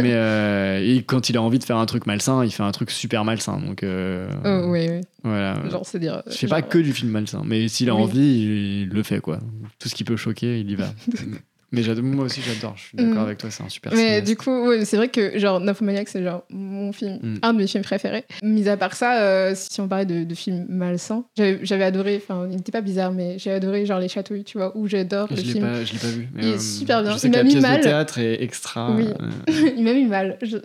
[0.03, 2.73] Mais euh, et quand il a envie de faire un truc malsain, il fait un
[2.73, 3.59] truc super malsain.
[3.61, 5.01] Donc euh, Oh, oui, oui.
[5.23, 5.55] voilà.
[5.71, 6.23] Genre, c'est dire.
[6.27, 8.03] Je fais pas que du film malsain, mais s'il a Oui.
[8.03, 9.39] envie, il, il le fait quoi.
[9.79, 10.87] Tout ce qui peut choquer, il y va.
[11.71, 12.75] mais moi aussi, j'adore.
[12.77, 13.27] Je suis d'accord Mm.
[13.27, 13.93] avec toi, c'est un super.
[13.93, 14.27] Mais cinéaste.
[14.27, 17.35] du coup, ouais, c'est vrai que genre Nymphomaniac, c'est genre mon film, Mm.
[17.43, 18.25] un de mes films préférés.
[18.43, 22.47] Mis à part ça, euh, si on parlait de, de films malsains, j'avais adoré, enfin,
[22.51, 25.37] il n'était pas bizarre, mais j'ai adoré genre Les Chatouilles, tu vois, où j'adore le
[25.37, 25.64] film.
[25.64, 26.29] pas, je l'ai pas vu.
[26.35, 27.12] mais, Il est euh, super bien.
[27.12, 27.79] Je sais Il m'a mis mal.
[27.79, 28.91] de théâtre est extra.
[28.95, 29.07] Oui.
[29.09, 30.39] euh, il m'a mis mal.
[30.43, 30.57] Je-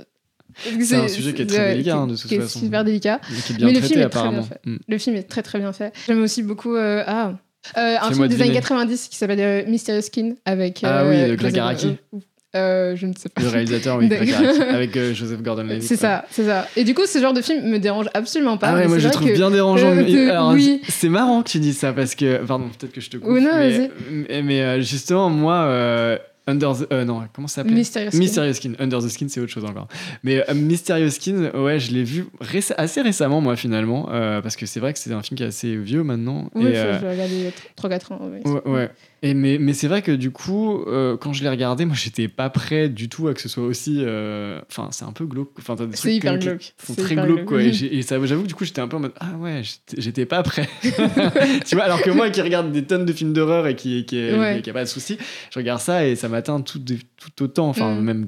[0.81, 2.59] C'est un sujet qui est très délicat, hein, de toute qui est façon.
[2.59, 3.19] super délicat.
[3.29, 4.43] mais qui est bien Mais le film est très bien apparemment.
[4.43, 4.59] fait.
[4.65, 4.77] Mm.
[4.87, 5.91] Le film est très très bien fait.
[6.05, 7.33] J'aime aussi beaucoup ah,
[7.77, 8.53] euh, un film des années deviner.
[8.53, 10.81] 90 qui s'appelle euh, Mysterious Skin avec.
[10.83, 11.87] Ah euh, oui, de Greg Joseph- Araki.
[12.13, 12.17] euh,
[12.55, 13.41] euh, je ne sais pas.
[13.41, 14.31] Le réalisateur, oui, Greg.
[14.31, 15.83] Araki, avec euh, Joseph Gordon-Levitt.
[15.83, 15.99] C'est ouais.
[15.99, 16.67] ça, c'est ça.
[16.75, 18.67] Et du coup, ce genre de film me dérange absolument pas.
[18.69, 19.91] Ah ouais, moi je le trouve que- bien dérangeant.
[19.91, 20.81] Euh, oui.
[20.87, 22.37] C'est marrant que tu dises ça parce que.
[22.45, 23.29] Pardon, peut-être que je te coupe.
[23.31, 23.91] Oh non, mais, vas-y.
[24.29, 26.19] mais, mais, euh, justement, moi.
[26.45, 26.91] Under the.
[26.91, 28.19] euh, non, comment ça Mysterious Skin.
[28.19, 28.73] Mysterious Skin.
[28.79, 29.87] Under the Skin, c'est autre chose encore.
[30.23, 34.09] Mais euh, Mysterious Skin, ouais, je l'ai vu réce- assez récemment, moi, finalement.
[34.11, 36.49] euh, parce que c'est vrai que c'est un film qui est assez vieux maintenant.
[36.55, 37.51] Oui, et, je, euh, je l'ai regardé il y a
[37.97, 38.29] 3-4 ans.
[38.65, 38.89] ouais.
[39.25, 42.27] Et mais mais c'est vrai que du coup, euh, quand je l'ai regardé, moi j'étais
[42.27, 43.99] pas prêt du tout à que ce soit aussi.
[44.01, 45.51] euh, Enfin, c'est un peu glauque.
[45.59, 46.73] Enfin, t'as des C'est trucs hyper qui- qui glauque.
[46.77, 47.61] sont C'est très glauques, quoi.
[47.63, 47.81] glauque.
[47.81, 49.61] Et, et j'avoue que du coup, j'étais un peu en mode Ah ouais,
[49.97, 50.67] j'étais- pas prêt.
[51.65, 54.17] tu vois, alors que moi qui regarde des tonnes de films d'horreur et qui, qui,
[54.17, 54.61] est- Ouais.
[54.61, 55.17] qui a pas de soucis,
[55.51, 58.03] je regarde ça et ça m'atteint tout, tout autant, enfin, Mm.
[58.03, 58.25] même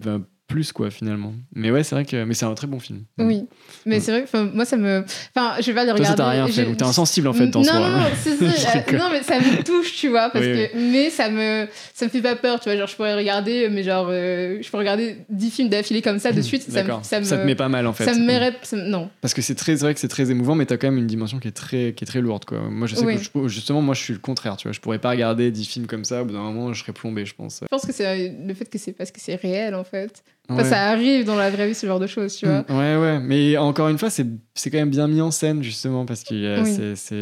[0.48, 1.34] plus, quoi, finalement.
[1.56, 2.24] Mais ouais, c'est vrai que.
[2.24, 3.04] Mais c'est un très bon film.
[3.18, 3.46] Oui,
[3.86, 5.04] mais c'est vrai que moi ça me.
[5.36, 6.06] Enfin, je vais pas le Toi, regarder.
[6.06, 8.98] ça t'a rien fait, je- donc t'es insensible en fait dans non, non, non, euh,
[8.98, 12.10] non, mais ça me touche, tu vois, parce Oui, que, mais ça me, ça me
[12.12, 15.18] fait pas peur, tu vois, genre je pourrais regarder, mais genre, euh, je peux regarder
[15.30, 17.88] 10 films d'affilée comme ça de suite, ça me, ça me, te met pas mal
[17.88, 18.06] en fait.
[18.06, 19.10] ça me mérite, ça me- non.
[19.22, 21.08] Parce que c'est très, c'est vrai que c'est très émouvant, mais t'as quand même une
[21.08, 22.60] dimension qui est très, qui est très lourde, quoi.
[22.70, 23.16] Moi, je sais Oui.
[23.18, 24.74] que je- justement, moi, je suis le contraire, tu vois.
[24.74, 26.22] Je pourrais pas regarder 10 films comme ça.
[26.22, 27.60] Au bout d'un moment, je serais plombé, je pense.
[27.64, 30.24] Je pense que c'est le fait que c'est parce que c'est réel en fait.
[30.50, 30.70] Enfin, Ouais.
[30.70, 32.62] ça arrive dans la vraie vie, ce genre de choses, tu vois.
[32.62, 33.20] Mm, Ouais, ouais.
[33.20, 36.64] Mais encore une fois, c'est, quand même bien mis en scène, justement, parce que euh,
[36.64, 36.96] Oui.
[36.96, 37.18] c'est,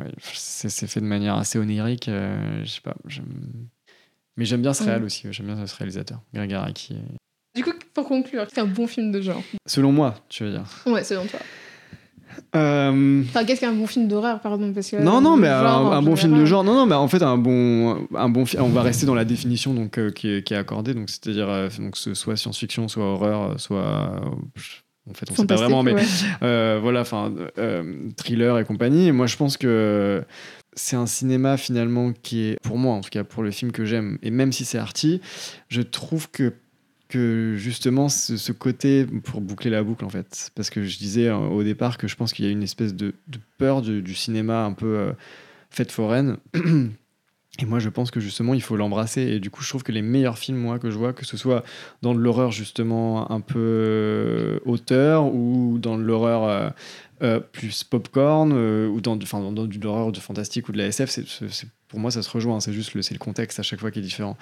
[0.00, 2.08] ouais, fait de manière assez onirique.
[2.08, 2.94] euh, je sais pas.
[4.36, 5.26] Mais j'aime bien ce réal aussi.
[5.30, 6.96] J'aime bien ce réalisateur, Greg Araki.
[7.54, 9.42] Du coup, pour conclure, c'est un bon film de genre.
[9.66, 10.64] Selon moi, tu veux dire.
[10.86, 11.40] Ouais, selon toi.
[12.54, 15.92] Euh, Enfin, qu'est-ce qu'un bon film d'horreur, pardon parce que, Non, non, mais un, genre,
[15.92, 16.64] un bon film de genre.
[16.64, 18.62] Non, non, mais en fait, un bon, un bon film.
[18.62, 20.94] On va rester dans la définition donc, euh, qui, est, qui est accordée.
[20.94, 23.78] Donc, c'est-à-dire, euh, donc, ce- soit science-fiction, soit horreur, soit.
[23.78, 24.18] euh,
[25.10, 26.02] en fait, on sait pas vraiment, mais ouais.
[26.44, 27.82] euh, voilà, enfin, euh,
[28.16, 29.08] thriller et compagnie.
[29.08, 30.22] Et moi, je pense que
[30.74, 33.84] c'est un cinéma finalement qui est, pour moi en tout cas, pour le film que
[33.84, 35.20] j'aime, et même si c'est arty,
[35.68, 36.52] je trouve que
[37.18, 40.50] justement ce, côté pour boucler la boucle en fait.
[40.54, 42.94] Parce que je disais euh, au départ que je pense qu'il y a une espèce
[42.94, 45.12] de, de peur du, cinéma un peu euh,
[45.70, 46.36] fête foraine.
[47.58, 49.22] Et moi je pense que justement il faut l'embrasser.
[49.22, 51.36] Et du coup je trouve que les meilleurs films moi que je vois que ce
[51.36, 51.64] soit
[52.00, 56.72] dans de l'horreur justement un peu euh, auteur ou dans de l'horreur
[57.22, 61.10] euh, plus popcorn ou dans, du- dans, du l'horreur du fantastique ou de la SF
[61.10, 62.58] c'est, pour moi ça se rejoint.
[62.60, 64.38] C'est juste c'est le contexte à chaque fois qui est différent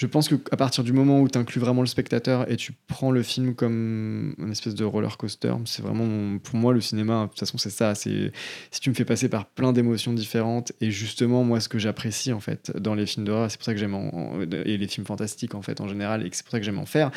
[0.00, 3.10] je pense qu'à partir du moment où tu inclus vraiment le spectateur et tu prends
[3.10, 7.24] le film comme une espèce de roller coaster, c'est vraiment pour moi le cinéma.
[7.24, 7.94] De toute façon, c'est ça.
[7.94, 8.32] C'est
[8.70, 12.32] si tu me fais passer par plein d'émotions différentes et justement moi ce que j'apprécie
[12.32, 15.04] en fait dans les films d'horreur, c'est pour ça que j'aime en- et les films
[15.06, 17.10] fantastiques en fait en général et c'est pour ça que j'aime en faire,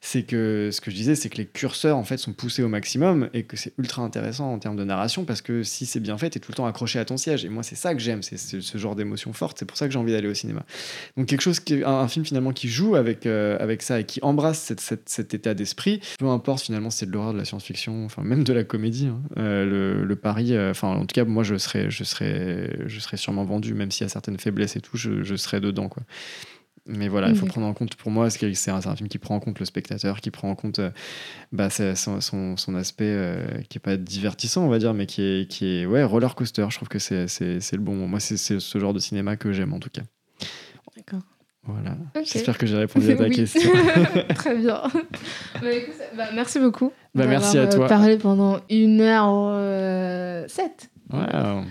[0.00, 2.68] c'est que ce que je disais, c'est que les curseurs en fait sont poussés au
[2.68, 6.18] maximum et que c'est ultra intéressant en termes de narration parce que si c'est bien
[6.18, 8.24] fait, t'es tout le temps accroché à ton siège et moi c'est ça que j'aime,
[8.24, 9.56] c'est ce, ce genre d'émotion forte.
[9.60, 10.64] C'est pour ça que j'ai envie d'aller au cinéma.
[11.16, 14.00] Donc quelque chose qui, un, un film film finalement qui joue avec, euh, avec ça
[14.00, 17.32] et qui embrasse cette, cette- cet état d'esprit, peu importe finalement si c'est de l'horreur,
[17.32, 20.88] de la science-fiction, enfin même de la comédie, hein, euh, le, le pari, euh, enfin
[20.88, 24.06] en tout cas moi je serais, je serais, je serais sûrement vendu, même s'il y
[24.06, 26.02] a certaines faiblesses et tout, je, je serais dedans quoi.
[26.86, 29.40] Mais voilà, il faut prendre en compte, pour moi, c'est un, film qui prend en
[29.40, 30.90] compte le spectateur, qui prend en compte euh,
[31.50, 35.22] bah, son, son, son aspect euh, qui est pas divertissant, on va dire, mais qui
[35.22, 36.66] est, qui est ouais, roller coaster.
[36.68, 38.06] Je trouve que c'est le bon.
[38.06, 40.02] Moi, c'est ce genre de cinéma que j'aime en tout cas.
[40.94, 41.22] D'accord.
[41.66, 41.92] Voilà.
[42.16, 42.22] Ok.
[42.24, 43.30] J'espère que j'ai répondu à ta Oui.
[43.30, 43.70] question.
[44.34, 44.82] Très bien.
[45.62, 46.92] Bah, écoute, bah, merci beaucoup.
[47.14, 47.84] Bah, merci à toi.
[47.84, 50.90] euh, parlé pendant une heure euh, sept.
[51.12, 51.62] Wow.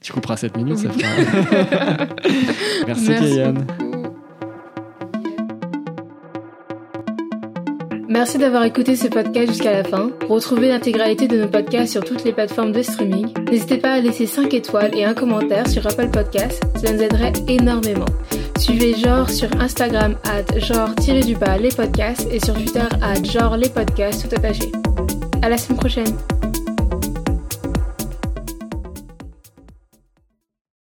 [0.00, 2.06] tu couperas 7 minutes, ça fera.
[2.86, 3.52] Merci, Kéyan.
[3.52, 3.91] beaucoup.
[8.12, 10.10] Merci d'avoir écouté ce podcast jusqu'à la fin.
[10.28, 13.32] Retrouvez l'intégralité de nos podcasts sur toutes les plateformes de streaming.
[13.50, 17.32] N'hésitez pas à laisser 5 étoiles et un commentaire sur Apple Podcasts, cela nous aiderait
[17.48, 18.04] énormément.
[18.58, 24.28] Suivez Genre sur Instagram at genre-du-bas les podcasts et sur Twitter at genre les podcasts
[24.28, 24.70] tout attaché.
[25.40, 26.14] À la semaine prochaine.